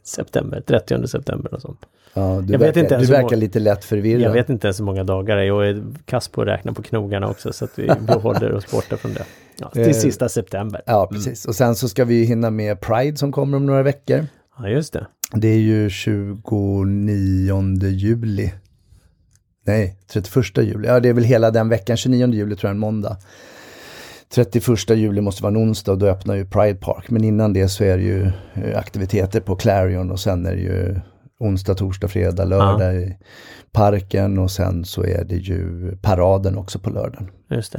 september, 0.05 0.61
30 0.61 1.07
september 1.07 1.55
och 1.55 1.61
sånt. 1.61 1.81
ja 2.15 2.41
du 2.43 2.53
Jag 2.53 2.59
vet 2.59 2.69
verkar, 2.69 2.81
inte 2.81 2.99
du 2.99 3.07
verkar 3.07 3.37
lite 3.37 3.59
lätt 3.61 3.85
förvirrad. 3.85 4.23
Jag 4.23 4.33
vet 4.33 4.49
inte 4.49 4.67
ens 4.67 4.81
hur 4.81 4.85
många 4.85 5.05
dagar 5.05 5.37
det 5.37 5.43
är. 5.43 5.47
Jag 5.47 5.69
är 5.69 5.85
kass 6.05 6.29
på 6.29 6.43
att 6.43 6.49
räkna 6.49 6.73
på 6.73 6.83
knogarna 6.83 7.29
också 7.29 7.53
så 7.53 7.65
att 7.65 7.79
vi, 7.79 7.91
håller 8.23 8.53
oss 8.53 8.71
borta 8.71 8.97
från 8.97 9.15
det. 9.15 9.25
Ja, 9.61 9.71
Eh, 9.77 9.85
till 9.85 10.01
sista 10.01 10.29
september. 10.29 10.83
Ja, 10.87 11.09
precis. 11.13 11.45
Och 11.45 11.55
sen 11.55 11.75
så 11.75 11.89
ska 11.89 12.05
vi 12.05 12.25
hinna 12.25 12.51
med 12.51 12.81
Pride 12.81 13.17
som 13.17 13.33
kommer 13.33 13.57
om 13.57 13.67
några 13.67 13.83
veckor. 13.83 14.27
Ja, 14.59 14.69
just 14.69 14.93
det. 14.93 15.07
Det 15.33 15.49
är 15.49 15.59
ju 15.59 15.91
29 15.91 17.89
juli. 17.89 18.53
Nej, 19.69 19.97
31 20.13 20.59
juli. 20.59 20.89
Ja, 20.89 21.01
det 21.01 21.09
är 21.09 21.13
väl 21.13 21.25
hela 21.25 21.51
den 21.51 21.69
veckan. 21.69 21.97
29 21.97 22.33
juli 22.33 22.57
tror 22.57 22.69
jag 22.69 22.75
en 22.75 22.79
måndag. 22.79 23.17
31 24.35 24.91
juli 24.91 25.21
måste 25.21 25.43
vara 25.43 25.51
en 25.51 25.57
onsdag 25.57 25.93
och 25.93 25.99
då 25.99 26.07
öppnar 26.07 26.35
ju 26.35 26.47
Pride 26.47 26.75
Park. 26.75 27.11
Men 27.11 27.25
innan 27.25 27.53
det 27.53 27.69
så 27.69 27.85
är 27.85 27.97
det 27.97 28.03
ju 28.03 28.31
eh, 28.55 28.79
aktiviteter 28.79 29.41
på 29.41 29.57
Clarion 29.57 30.11
och 30.11 30.21
sen 30.21 30.47
är 30.47 30.55
det 30.55 30.61
ju 30.61 31.01
onsdag, 31.41 31.75
torsdag, 31.75 32.09
fredag, 32.09 32.45
lördag 32.45 32.95
i 32.97 33.17
parken 33.73 34.39
och 34.39 34.51
sen 34.51 34.85
så 34.85 35.05
är 35.05 35.25
det 35.25 35.37
ju 35.37 35.93
paraden 36.03 36.59
också 36.59 36.79
på 36.79 36.91
lördagen. 36.91 37.31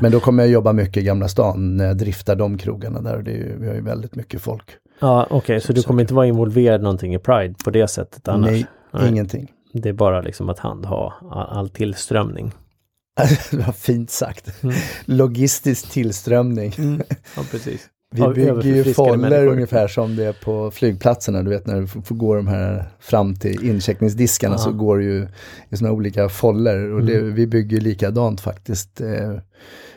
Men 0.01 0.11
då 0.11 0.19
kommer 0.19 0.43
jag 0.43 0.51
jobba 0.51 0.73
mycket 0.73 0.97
i 0.97 1.05
Gamla 1.05 1.27
stan 1.27 1.77
när 1.77 1.85
jag 1.85 1.97
driftar 1.97 2.35
de 2.35 2.57
krogarna 2.57 3.01
där 3.01 3.17
och 3.17 3.23
det 3.23 3.31
är 3.31 3.35
ju, 3.35 3.57
vi 3.59 3.67
har 3.67 3.75
ju 3.75 3.81
väldigt 3.81 4.15
mycket 4.15 4.41
folk. 4.41 4.69
ja, 4.99 5.27
okej, 5.29 5.61
så 5.61 5.73
du 5.73 5.83
kommer 5.83 6.01
inte 6.01 6.13
vara 6.13 6.27
involverad 6.27 6.81
någonting 6.81 7.15
i 7.15 7.19
Pride 7.19 7.55
på 7.63 7.71
det 7.71 7.87
sättet 7.87 8.27
annars? 8.27 8.51
Nej, 8.51 8.65
Nej. 8.91 9.09
ingenting. 9.09 9.51
Det 9.73 9.89
är 9.89 9.93
bara 9.93 10.21
liksom 10.21 10.49
att 10.49 10.59
handha 10.59 11.13
all, 11.31 11.69
tillströmning. 11.69 12.51
var 13.51 13.71
fint 13.73 14.11
sagt. 14.11 14.63
Mm. 14.63 14.75
Logistisk 15.05 15.91
tillströmning. 15.91 16.73
Ja, 17.35 17.43
precis. 17.51 17.87
Vi 18.15 18.21
Av 18.21 18.33
bygger 18.33 18.63
ju 18.63 19.17
människor. 19.17 19.47
ungefär 19.47 19.87
som 19.87 20.15
det 20.15 20.25
är 20.25 20.33
på 20.33 20.71
flygplatserna. 20.71 21.43
Du 21.43 21.49
vet 21.49 21.67
när 21.67 21.81
du 21.81 21.87
får 21.87 22.15
gå 22.15 22.35
de 22.35 22.47
här 22.47 22.83
fram 22.99 23.35
till 23.35 23.65
incheckningsdiskarna 23.69 24.57
så 24.57 24.69
Ja. 24.69 24.73
går 24.73 24.97
det 24.97 25.03
ju 25.03 25.27
i 25.69 25.77
sådana 25.77 25.93
olika 25.95 26.29
foller. 26.29 26.91
Och 26.91 27.05
det, 27.05 27.15
Mm. 27.17 27.33
vi 27.35 27.47
bygger 27.47 27.81
likadant 27.81 28.41
faktiskt 28.41 29.01
eh, 29.01 29.33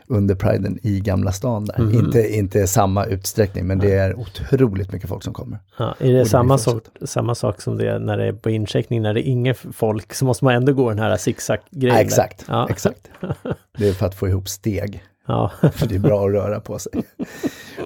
under 0.06 0.34
priden 0.34 0.78
i 0.82 1.00
Gamla 1.00 1.32
stan 1.32 1.64
där. 1.64 1.78
Mhm. 1.78 1.94
Inte, 1.94 2.34
inte 2.36 2.66
samma 2.66 3.04
utsträckning 3.06 3.66
men 3.66 3.78
det 3.78 3.92
är 3.92 4.14
otroligt 4.18 4.92
mycket 4.92 5.08
folk 5.08 5.22
som 5.22 5.34
kommer. 5.34 5.58
Ja, 5.78 5.94
är 5.98 6.12
det 6.12 6.18
det 6.18 6.26
samma, 6.26 6.58
sak, 6.58 6.82
samma 7.04 7.34
sak 7.34 7.60
som 7.60 7.78
det 7.78 7.88
är 7.90 7.98
när 7.98 8.16
det 8.18 8.26
är 8.26 8.32
på 8.32 8.50
incheckning, 8.50 9.02
när 9.02 9.14
det 9.14 9.20
är 9.20 9.30
inget 9.30 9.58
folk 9.72 10.14
så 10.14 10.24
måste 10.24 10.44
man 10.44 10.54
ändå 10.54 10.72
gå 10.72 10.88
den 10.90 10.98
här 10.98 11.16
zigzag-grejen? 11.16 11.96
Ja, 11.96 12.02
exakt, 12.02 12.44
Ja. 12.48 12.66
exakt. 12.70 13.08
Det 13.78 13.88
är 13.88 13.92
för 13.92 14.06
att 14.06 14.14
få 14.14 14.28
ihop 14.28 14.48
steg. 14.48 15.02
Ja. 15.26 15.50
För 15.72 15.86
det 15.86 15.94
är 15.94 15.98
bra 15.98 16.26
att 16.26 16.32
röra 16.32 16.60
på 16.60 16.78
sig. 16.78 16.92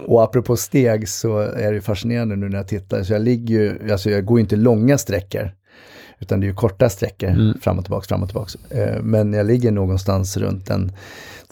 Och 0.07 0.23
apropå 0.23 0.57
steg 0.57 1.09
så 1.09 1.39
är 1.39 1.73
det 1.73 1.81
fascinerande 1.81 2.37
nu 2.37 2.49
när 2.49 2.57
jag 2.57 2.69
tittar. 2.69 3.03
Så 3.03 3.13
jag 3.13 3.23
ligger 3.23 3.55
ju, 3.55 3.93
alltså 3.93 4.11
jag 4.11 4.25
går 4.25 4.41
inte 4.41 4.57
långa 4.57 4.99
sträckor. 4.99 5.51
Utan 6.19 6.41
det 6.41 6.47
är 6.47 6.49
ju 6.49 6.55
korta 6.55 6.89
sträckor 6.89 7.29
Mm. 7.29 7.59
fram 7.61 7.79
och 7.79 7.85
tillbaks, 7.85 8.09
fram 8.09 8.23
och 8.23 8.29
tillbaks. 8.29 8.55
Eh, 8.55 9.03
Men 9.03 9.33
jag 9.33 9.47
ligger 9.47 9.73
någonstans 9.73 10.37
runt 10.37 10.71
en 10.71 10.93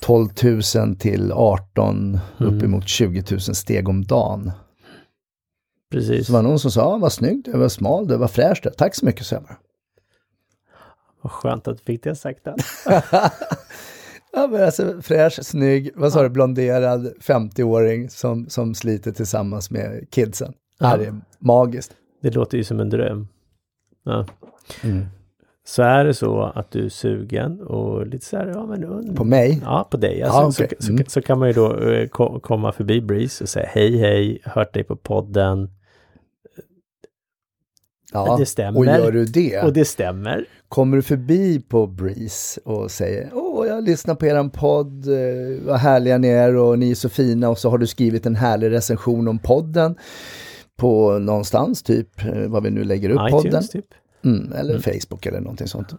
12 0.00 0.28
000 0.76 0.96
till 0.96 1.32
18, 1.32 2.18
Mm. 2.40 2.54
uppemot 2.56 2.88
20 2.88 3.24
000 3.30 3.40
steg 3.40 3.88
om 3.88 4.04
dagen. 4.04 4.52
Precis. 5.90 6.26
Så 6.26 6.32
var 6.32 6.42
det 6.42 6.48
någon 6.48 6.58
som 6.58 6.70
sa, 6.70 6.82
ah, 6.94 6.98
vad 6.98 7.12
snyggt, 7.12 7.48
det 7.52 7.58
var 7.58 7.68
smal, 7.68 8.06
det 8.08 8.16
var 8.16 8.28
fräscht. 8.28 8.64
det." 8.64 8.70
Tack 8.70 8.94
så 8.94 9.06
mycket, 9.06 9.26
så 9.26 9.34
jag 9.34 9.42
bara. 9.42 9.56
Vad 11.22 11.32
skönt 11.32 11.68
att 11.68 11.78
du 11.78 11.84
fick 11.84 12.02
det 12.04 12.16
sagt. 12.16 12.46
Ja 14.36 14.46
men 14.46 14.64
alltså 14.64 15.02
fräsch, 15.02 15.38
snygg, 15.46 15.90
vad 15.94 16.12
sa 16.12 16.22
du, 16.22 16.28
blonderad 16.28 17.12
50-åring 17.20 18.10
som, 18.10 18.48
som 18.48 18.74
sliter 18.74 19.12
tillsammans 19.12 19.70
med 19.70 20.06
kidsen. 20.10 20.52
Ja. 20.78 20.96
Det 20.96 21.04
är 21.06 21.20
magiskt. 21.38 21.92
Det 22.22 22.30
låter 22.30 22.58
ju 22.58 22.64
som 22.64 22.80
en 22.80 22.90
dröm. 22.90 23.28
Ja. 24.04 24.26
Så 25.66 25.82
är 25.82 26.04
det 26.04 26.14
så 26.14 26.42
att 26.42 26.70
du 26.70 26.84
är 26.84 26.88
sugen 26.88 27.60
och 27.60 28.06
lite 28.06 28.26
så 28.26 28.36
här, 28.36 28.46
ja 28.46 28.66
men 28.66 28.84
und- 28.84 29.16
På 29.16 29.24
mig? 29.24 29.60
Ja, 29.64 29.88
på 29.90 29.96
dig. 29.96 30.22
Alltså, 30.22 30.40
Ja, 30.62 30.66
okej. 30.66 30.76
så, 30.80 30.92
Mm. 30.92 31.04
så, 31.04 31.10
så 31.10 31.22
kan 31.22 31.38
man 31.38 31.48
ju 31.48 31.54
då 31.54 31.78
eh, 31.80 32.08
ko- 32.08 32.40
komma 32.40 32.72
förbi 32.72 33.00
Breeze 33.00 33.44
och 33.44 33.48
säga 33.48 33.66
hej 33.70 33.98
hej, 33.98 34.40
hört 34.44 34.74
dig 34.74 34.84
på 34.84 34.96
podden. 34.96 35.70
Ja, 38.12 38.36
Det 38.38 38.46
stämmer. 38.46 38.78
och 38.78 38.86
gör 38.86 39.12
du 39.12 39.24
det, 39.24 39.62
Och 39.62 39.72
det 39.72 39.84
stämmer. 39.84 40.44
kommer 40.68 40.96
du 40.96 41.02
förbi 41.02 41.60
på 41.60 41.86
Breeze 41.86 42.60
och 42.64 42.90
säger 42.90 43.30
Åh, 43.32 43.66
jag 43.66 43.84
lyssnar 43.84 44.14
på 44.14 44.26
eran 44.26 44.50
podd, 44.50 45.08
eh, 45.08 45.66
vad 45.66 45.76
härliga 45.78 46.18
ni 46.18 46.28
är 46.28 46.56
och 46.56 46.78
ni 46.78 46.90
är 46.90 46.94
så 46.94 47.08
fina 47.08 47.48
och 47.48 47.58
så 47.58 47.70
har 47.70 47.78
du 47.78 47.86
skrivit 47.86 48.26
en 48.26 48.36
härlig 48.36 48.70
recension 48.70 49.28
om 49.28 49.38
podden 49.38 49.94
på 50.76 51.18
någonstans, 51.18 51.82
typ 51.82 52.24
eh, 52.24 52.46
vad 52.48 52.62
vi 52.62 52.70
nu 52.70 52.84
lägger 52.84 53.10
upp 53.10 53.30
podden. 53.30 53.46
iTunes 53.48 53.70
typ. 53.70 53.86
Mm, 54.24 54.52
eller 54.52 54.78
Facebook 54.78 55.26
eller 55.26 55.40
någonting 55.40 55.66
sånt. 55.68 55.94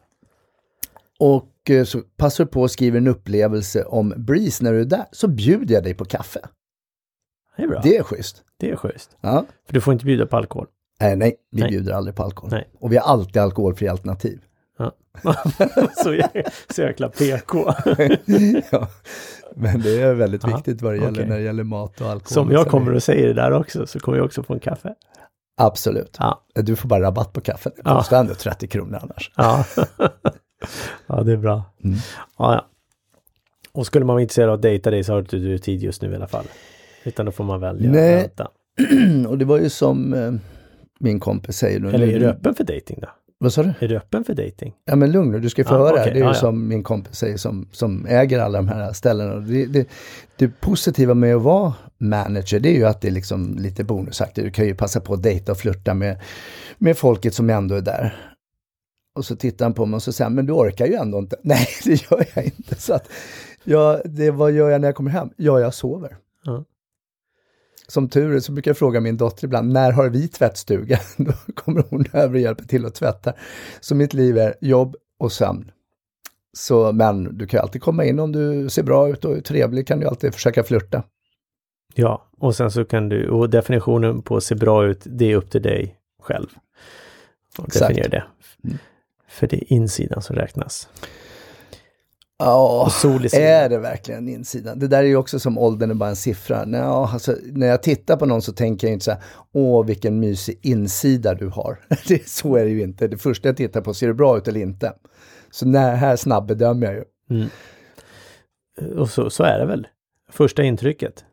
Och 1.20 1.70
eh, 1.70 1.84
så 1.84 2.02
passar 2.18 2.44
du 2.46 2.52
på 2.52 2.64
att 2.64 2.72
skriva 2.72 2.98
en 2.98 3.08
upplevelse 3.08 3.84
om 3.84 4.14
Breeze 4.18 4.64
när 4.64 4.74
du 4.74 4.82
är 4.82 4.86
där, 4.86 5.06
så 5.12 5.28
bjuder 5.28 5.76
jag 5.76 5.84
dig 5.84 5.94
på 5.94 6.06
kaffe. 6.06 6.40
Det 7.58 7.64
är 7.64 7.68
bra. 7.68 7.82
Det 7.84 7.98
är 7.98 8.04
schysst. 8.04 8.44
Det 8.60 8.72
är 8.72 8.76
schysst. 8.76 9.18
Ja. 9.22 9.46
För 9.66 9.74
du 9.74 9.82
får 9.82 9.94
inte 9.94 10.06
bjuda 10.06 10.26
på 10.26 10.38
alkohol. 10.38 10.68
Eh, 11.02 11.16
nej, 11.18 11.36
vi 11.52 11.62
Nej. 11.62 11.70
bjuder 11.70 11.94
aldrig 11.94 12.16
på 12.16 12.24
alkohol. 12.24 12.52
Nej. 12.52 12.70
Och 12.80 12.92
vi 12.92 12.98
har 12.98 13.04
alltid 13.04 13.38
alkoholfria 13.38 13.92
alternativ. 13.92 14.42
Ja. 14.78 14.92
så, 16.04 16.14
jä- 16.14 16.50
så 16.70 16.82
jäkla 16.82 17.10
PK. 17.10 17.58
ja. 18.72 18.88
Men 19.56 19.82
det 19.82 20.02
är 20.02 20.14
väldigt 20.14 20.44
Ja, 20.44 20.56
viktigt 20.56 20.82
vad 20.82 20.94
det 20.94 20.98
gäller 20.98 21.12
okej. 21.12 21.28
när 21.28 21.38
det 21.38 21.44
gäller 21.44 21.64
mat 21.64 22.02
och 22.02 22.08
alkohol. 22.08 22.28
Så 22.34 22.42
om 22.42 22.48
och 22.48 22.54
jag 22.54 22.68
kommer 22.68 22.94
och 22.94 23.04
säger 23.04 23.28
det 23.28 23.34
där 23.34 23.52
också 23.52 23.88
så 23.88 24.00
kommer 24.00 24.18
jag 24.18 24.26
också 24.26 24.44
få 24.44 24.54
en 24.54 24.60
kaffe. 24.60 24.96
Absolut. 25.58 26.16
Ja. 26.20 26.42
Du 26.54 26.76
får 26.76 26.90
bara 26.90 27.02
rabatt 27.04 27.34
på 27.34 27.42
kaffet. 27.42 27.76
Det 27.76 27.82
Ja. 27.86 27.98
kostar 27.98 28.20
ändå 28.20 28.34
30 28.36 28.68
kronor 28.68 29.00
annars. 29.02 29.32
Ja, 29.36 29.66
ja 31.08 31.24
det 31.24 31.32
är 31.32 31.38
bra. 31.38 31.64
Mm. 31.84 31.98
Ja, 32.38 32.54
ja. 32.54 32.66
Och 33.72 33.86
skulle 33.86 34.06
man 34.06 34.14
vara 34.14 34.22
intresserad 34.22 34.50
av 34.50 34.56
att 34.56 34.62
dejta 34.62 34.92
dig 34.92 35.04
så 35.04 35.14
har 35.14 35.20
inte 35.20 35.38
du 35.38 35.58
tid 35.58 35.84
just 35.84 36.02
nu 36.02 36.12
i 36.12 36.16
alla 36.16 36.28
fall. 36.28 36.46
Utan 37.04 37.26
då 37.26 37.32
får 37.32 37.44
man 37.44 37.60
välja 37.60 37.92
Nej. 37.92 38.16
vänta. 38.16 38.48
och 39.30 39.38
det 39.38 39.46
var 39.46 39.58
ju 39.60 39.70
som 39.70 40.14
eh, 40.14 40.32
min 41.00 41.20
kompis 41.20 41.58
säger 41.58 41.80
nu. 41.80 41.90
Eller 41.92 42.08
är 42.08 42.20
du 42.20 42.26
öppen 42.26 42.56
för 42.56 42.64
dating 42.64 43.00
då? 43.02 43.08
Vad 43.38 43.54
sa 43.54 43.64
du? 43.64 43.74
Är 43.80 43.88
du 43.88 43.98
öppen 43.98 44.24
för 44.24 44.34
dating? 44.34 44.74
Ja 44.86 44.96
men 44.96 45.12
lugn 45.12 45.32
nu, 45.32 45.40
du 45.40 45.50
ska 45.50 45.64
få 45.64 45.74
Ja, 45.74 45.78
höra. 45.78 45.92
okej. 46.02 46.04
Det 46.14 46.20
är 46.20 46.22
ju 46.24 46.28
Ja, 46.28 46.34
som 46.34 46.68
min 46.68 46.84
kompis 46.84 47.16
säger 47.16 47.38
som, 47.38 47.70
som 47.72 48.06
äger 48.06 48.40
alla 48.40 48.58
de 48.58 48.68
här 48.68 48.94
ställena. 48.94 49.36
Det, 49.36 49.66
det, 49.66 49.88
det 50.36 50.48
positiva 50.62 51.14
med 51.14 51.36
att 51.36 51.42
vara 51.42 51.74
manager 51.98 52.60
det 52.60 52.70
är 52.70 52.74
ju 52.78 52.86
att 52.86 53.02
det 53.02 53.08
är 53.08 53.12
liksom 53.12 53.56
lite 53.58 53.84
bonusaktigt. 53.84 54.46
Du 54.46 54.52
kan 54.52 54.66
ju 54.66 54.76
passa 54.76 55.00
på 55.00 55.14
att 55.14 55.24
dejta 55.24 55.52
och 55.52 55.58
flirta 55.58 55.94
med, 55.94 56.20
med 56.78 56.98
folket 56.98 57.34
som 57.34 57.50
ändå 57.50 57.76
är 57.76 57.82
där. 57.82 58.32
Och 59.16 59.26
så 59.26 59.36
tittar 59.36 59.66
han 59.66 59.74
på 59.74 59.86
mig 59.86 59.96
och 59.96 60.04
så 60.04 60.12
säger 60.12 60.26
han, 60.26 60.36
men 60.36 60.46
du 60.46 60.54
orkar 60.54 60.86
ju 60.86 60.94
ändå 60.94 61.18
inte. 61.20 61.36
Nej, 61.44 61.68
det 61.84 62.12
gör 62.12 62.26
jag 62.36 62.46
inte. 62.46 62.76
Så 62.76 62.94
att, 62.94 63.08
ja, 63.64 64.02
det, 64.06 64.32
vad 64.32 64.52
gör 64.52 64.70
jag 64.70 64.82
när 64.82 64.88
jag 64.88 64.96
kommer 64.96 65.12
hem? 65.12 65.30
Ja, 65.38 65.60
jag 65.60 65.74
sover. 65.74 66.18
Ja. 66.44 66.64
Som 67.88 68.10
tur 68.10 68.36
är 68.36 68.40
så 68.40 68.52
brukar 68.52 68.72
jag 68.72 68.78
fråga 68.78 69.02
min 69.02 69.18
dotter 69.18 69.46
ibland, 69.46 69.74
när 69.74 69.92
har 69.92 70.10
vi 70.10 70.28
tvättstuga? 70.28 71.00
Då 71.18 71.32
kommer 71.54 71.84
hon 71.90 72.06
över 72.14 72.34
och 72.34 72.40
hjälper 72.40 72.66
till 72.66 72.86
att 72.86 72.96
tvätta. 72.96 73.34
Så 73.80 73.96
mitt 73.96 74.14
liv 74.14 74.38
är 74.38 74.56
jobb 74.62 74.96
och 75.20 75.32
sömn. 75.32 75.72
Så, 76.58 76.92
men 76.92 77.38
du 77.38 77.48
kan 77.48 77.60
alltid 77.60 77.82
komma 77.82 78.06
in 78.06 78.20
om 78.20 78.32
du 78.32 78.70
ser 78.70 78.84
bra 78.84 79.10
ut 79.10 79.26
och 79.26 79.38
är 79.38 79.42
trevlig 79.42 79.88
kan 79.88 80.00
du 80.00 80.08
alltid 80.08 80.34
försöka 80.34 80.64
flirta. 80.64 81.04
Ja, 81.94 82.28
och 82.38 82.56
sen 82.56 82.72
så 82.72 82.86
kan 82.86 83.10
du, 83.10 83.30
och 83.30 83.50
definitionen 83.50 84.22
på 84.22 84.42
se 84.42 84.56
bra 84.56 84.86
ut, 84.86 85.02
det 85.06 85.32
är 85.32 85.36
upp 85.36 85.52
till 85.52 85.62
dig 85.62 85.96
själv. 86.22 86.48
Och 87.58 87.70
definiera 87.74 88.08
det. 88.08 88.24
Mm. 88.64 88.78
För 89.28 89.48
det 89.48 89.58
är 89.58 89.74
insidan 89.74 90.22
som 90.22 90.36
räknas. 90.36 90.90
Ja, 92.38 92.92
är 93.34 93.70
det 93.70 93.78
verkligen 93.78 94.30
insidan? 94.30 94.80
Det 94.80 94.88
där 94.88 94.98
är 94.98 95.08
ju 95.08 95.16
också 95.16 95.40
som 95.40 95.58
åldern 95.58 95.92
är 95.92 95.96
bara 95.96 96.10
en 96.10 96.16
siffra. 96.16 96.66
Nå, 96.66 97.10
alltså, 97.14 97.36
när 97.44 97.68
jag 97.68 97.84
tittar 97.84 98.18
på 98.18 98.26
någon 98.26 98.42
så 98.42 98.54
tänker 98.54 98.88
jag 98.88 98.94
inte 98.94 99.06
så 99.06 99.12
här, 99.12 99.22
åh 99.54 99.86
vilken 99.86 100.20
mysig 100.20 100.60
insida 100.62 101.34
du 101.34 101.48
har. 101.48 101.80
det, 102.08 102.28
så 102.28 102.56
är 102.56 102.64
det 102.64 102.72
ju 102.72 102.82
inte. 102.82 103.08
Det 103.08 103.18
första 103.18 103.48
jag 103.48 103.58
tittar 103.58 103.82
på, 103.82 103.94
ser 103.94 104.08
du 104.08 104.14
bra 104.14 104.38
ut 104.38 104.48
eller 104.48 104.60
inte? 104.60 104.94
Så 105.52 105.68
när, 105.68 105.96
här 105.96 106.16
snabbbedömer 106.16 106.88
jag 106.88 106.96
ju. 106.96 107.04
Mm. 107.30 107.50
Och 108.98 109.10
så, 109.10 109.30
så 109.30 109.44
är 109.44 109.60
det 109.60 109.66
väl. 109.66 109.88
Första 110.32 110.64
intrycket. 110.64 111.26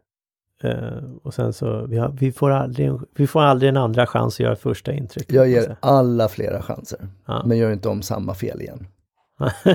Uh, 0.64 1.16
och 1.22 1.34
sen 1.34 1.52
så, 1.52 1.86
vi, 1.86 1.98
har, 1.98 2.08
vi, 2.08 2.32
får 2.32 2.50
aldrig, 2.50 2.92
vi 3.16 3.26
får 3.26 3.40
aldrig 3.40 3.68
en 3.68 3.76
andra 3.76 4.06
chans 4.06 4.34
att 4.34 4.40
göra 4.40 4.56
första 4.56 4.92
intryck. 4.92 5.32
Jag 5.32 5.48
ger 5.48 5.76
alla 5.80 6.28
flera 6.28 6.62
chanser. 6.62 7.08
Ja. 7.26 7.42
Men 7.46 7.58
gör 7.58 7.72
inte 7.72 7.88
om 7.88 8.02
samma 8.02 8.34
fel 8.34 8.60
igen. 8.60 8.86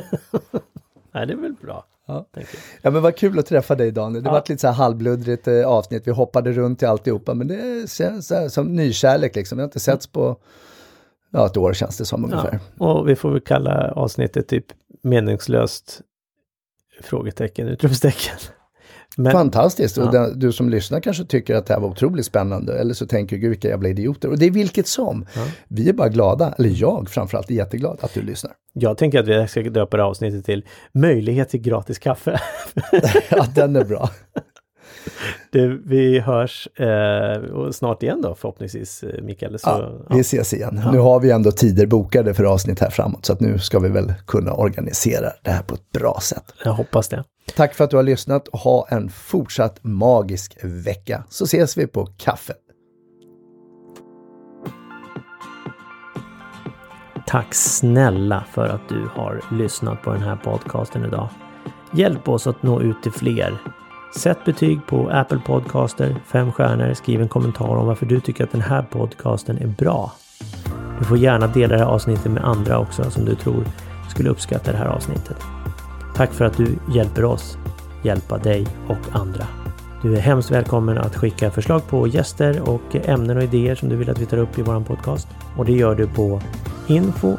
Nej, 1.17 1.27
det 1.27 1.33
är 1.33 1.37
väl 1.37 1.53
bra. 1.53 1.85
Ja. 2.07 2.25
ja 2.81 2.91
men 2.91 3.01
vad 3.01 3.15
kul 3.15 3.39
att 3.39 3.45
träffa 3.45 3.75
dig 3.75 3.91
Daniel. 3.91 4.23
Det 4.23 4.27
ja. 4.27 4.31
var 4.31 4.39
ett 4.39 4.49
lite 4.49 4.61
så 4.61 4.67
här 4.67 4.73
halvbluddrigt 4.73 5.47
eh, 5.47 5.67
avsnitt. 5.67 6.07
Vi 6.07 6.11
hoppade 6.11 6.51
runt 6.51 6.83
i 6.83 6.85
alltihopa 6.85 7.33
men 7.33 7.47
det 7.47 7.91
känns 7.91 8.27
så 8.27 8.49
som 8.49 8.75
nykärlek 8.75 9.35
liksom. 9.35 9.57
Vi 9.57 9.61
har 9.61 9.67
inte 9.67 9.79
setts 9.79 10.07
på 10.07 10.37
ja, 11.31 11.45
ett 11.45 11.57
år 11.57 11.73
känns 11.73 11.97
det 11.97 12.05
som 12.05 12.25
ungefär. 12.25 12.59
Ja. 12.79 12.85
Och 12.85 13.09
vi 13.09 13.15
får 13.15 13.31
väl 13.31 13.41
kalla 13.41 13.91
avsnittet 13.91 14.47
typ 14.47 14.65
meningslöst 15.03 16.01
frågetecken, 17.01 17.67
utropstecken. 17.67 18.35
Men, 19.19 19.31
Fantastiskt! 19.31 19.97
Ja. 19.97 20.03
Och 20.03 20.11
den, 20.11 20.39
du 20.39 20.51
som 20.51 20.69
lyssnar 20.69 20.99
kanske 20.99 21.25
tycker 21.25 21.55
att 21.55 21.65
det 21.65 21.73
här 21.73 21.81
var 21.81 21.89
otroligt 21.89 22.25
spännande. 22.25 22.79
Eller 22.79 22.93
så 22.93 23.07
tänker 23.07 23.37
du, 23.37 23.49
vilka 23.49 23.67
jävla 23.67 23.89
idioter. 23.89 24.29
Och 24.29 24.37
det 24.37 24.45
är 24.45 24.51
vilket 24.51 24.87
som. 24.87 25.25
Ja. 25.35 25.41
Vi 25.67 25.89
är 25.89 25.93
bara 25.93 26.09
glada, 26.09 26.55
eller 26.57 26.69
jag 26.69 27.09
framförallt 27.09 27.51
är 27.51 27.55
jätteglad 27.55 27.97
att 28.01 28.13
du 28.13 28.21
lyssnar. 28.21 28.53
Jag 28.73 28.97
tänker 28.97 29.19
att 29.19 29.27
vi 29.27 29.47
ska 29.47 29.61
döpa 29.61 29.97
det 29.97 30.03
avsnittet 30.03 30.45
till 30.45 30.65
Möjlighet 30.91 31.49
till 31.49 31.59
gratis 31.59 31.99
kaffe. 31.99 32.41
ja, 33.29 33.45
den 33.55 33.75
är 33.75 33.83
bra. 33.83 34.09
Det, 35.51 35.67
vi 35.67 36.19
hörs 36.19 36.67
eh, 36.79 37.71
snart 37.71 38.03
igen 38.03 38.21
då 38.21 38.35
förhoppningsvis 38.35 39.03
eh, 39.03 39.23
Mikael. 39.23 39.59
Så, 39.59 39.69
ja, 39.69 40.15
vi 40.15 40.19
ses 40.19 40.53
igen. 40.53 40.81
Ja. 40.83 40.91
Nu 40.91 40.99
har 40.99 41.19
vi 41.19 41.31
ändå 41.31 41.51
tider 41.51 41.85
bokade 41.85 42.33
för 42.33 42.43
avsnitt 42.43 42.79
här 42.79 42.89
framåt 42.89 43.25
så 43.25 43.33
att 43.33 43.39
nu 43.39 43.59
ska 43.59 43.79
vi 43.79 43.89
väl 43.89 44.13
kunna 44.27 44.53
organisera 44.53 45.29
det 45.43 45.51
här 45.51 45.63
på 45.63 45.75
ett 45.75 45.91
bra 45.91 46.19
sätt. 46.21 46.53
Jag 46.63 46.73
hoppas 46.73 47.09
det. 47.09 47.23
Tack 47.55 47.73
för 47.73 47.83
att 47.83 47.89
du 47.89 47.95
har 47.95 48.03
lyssnat 48.03 48.47
och 48.47 48.59
ha 48.59 48.87
en 48.89 49.09
fortsatt 49.09 49.79
magisk 49.81 50.57
vecka 50.63 51.23
så 51.29 51.43
ses 51.43 51.77
vi 51.77 51.87
på 51.87 52.05
kaffet. 52.05 52.57
Tack 57.27 57.53
snälla 57.53 58.45
för 58.51 58.67
att 58.67 58.89
du 58.89 59.07
har 59.11 59.41
lyssnat 59.51 60.01
på 60.01 60.13
den 60.13 60.21
här 60.21 60.35
podcasten 60.35 61.05
idag. 61.05 61.29
Hjälp 61.93 62.29
oss 62.29 62.47
att 62.47 62.63
nå 62.63 62.81
ut 62.81 63.03
till 63.03 63.11
fler 63.11 63.57
Sätt 64.15 64.45
betyg 64.45 64.79
på 64.87 65.09
Apple 65.09 65.39
Podcaster, 65.45 66.15
fem 66.25 66.51
stjärnor, 66.51 66.93
skriv 66.93 67.21
en 67.21 67.27
kommentar 67.27 67.77
om 67.77 67.87
varför 67.87 68.05
du 68.05 68.19
tycker 68.19 68.43
att 68.43 68.51
den 68.51 68.61
här 68.61 68.81
podcasten 68.81 69.57
är 69.57 69.67
bra. 69.67 70.11
Du 70.99 71.05
får 71.05 71.17
gärna 71.17 71.47
dela 71.47 71.73
det 71.73 71.79
här 71.79 71.91
avsnittet 71.91 72.31
med 72.31 72.43
andra 72.43 72.79
också 72.79 73.11
som 73.11 73.25
du 73.25 73.35
tror 73.35 73.63
skulle 74.09 74.29
uppskatta 74.29 74.71
det 74.71 74.77
här 74.77 74.87
avsnittet. 74.87 75.37
Tack 76.15 76.33
för 76.33 76.45
att 76.45 76.57
du 76.57 76.67
hjälper 76.93 77.25
oss 77.25 77.57
hjälpa 78.03 78.37
dig 78.37 78.67
och 78.87 78.97
andra. 79.11 79.47
Du 80.01 80.15
är 80.15 80.19
hemskt 80.19 80.51
välkommen 80.51 80.97
att 80.97 81.15
skicka 81.15 81.51
förslag 81.51 81.87
på 81.87 82.07
gäster 82.07 82.69
och 82.69 82.95
ämnen 82.95 83.37
och 83.37 83.43
idéer 83.43 83.75
som 83.75 83.89
du 83.89 83.95
vill 83.95 84.09
att 84.09 84.19
vi 84.19 84.25
tar 84.25 84.37
upp 84.37 84.59
i 84.59 84.61
vår 84.61 84.79
podcast. 84.79 85.27
Och 85.57 85.65
det 85.65 85.73
gör 85.73 85.95
du 85.95 86.07
på 86.07 86.41
info 86.87 87.37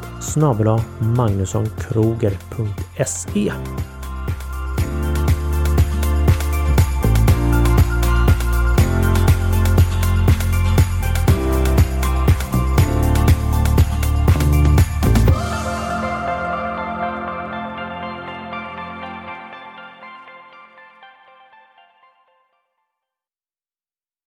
magnussonkroger.se 0.99 3.51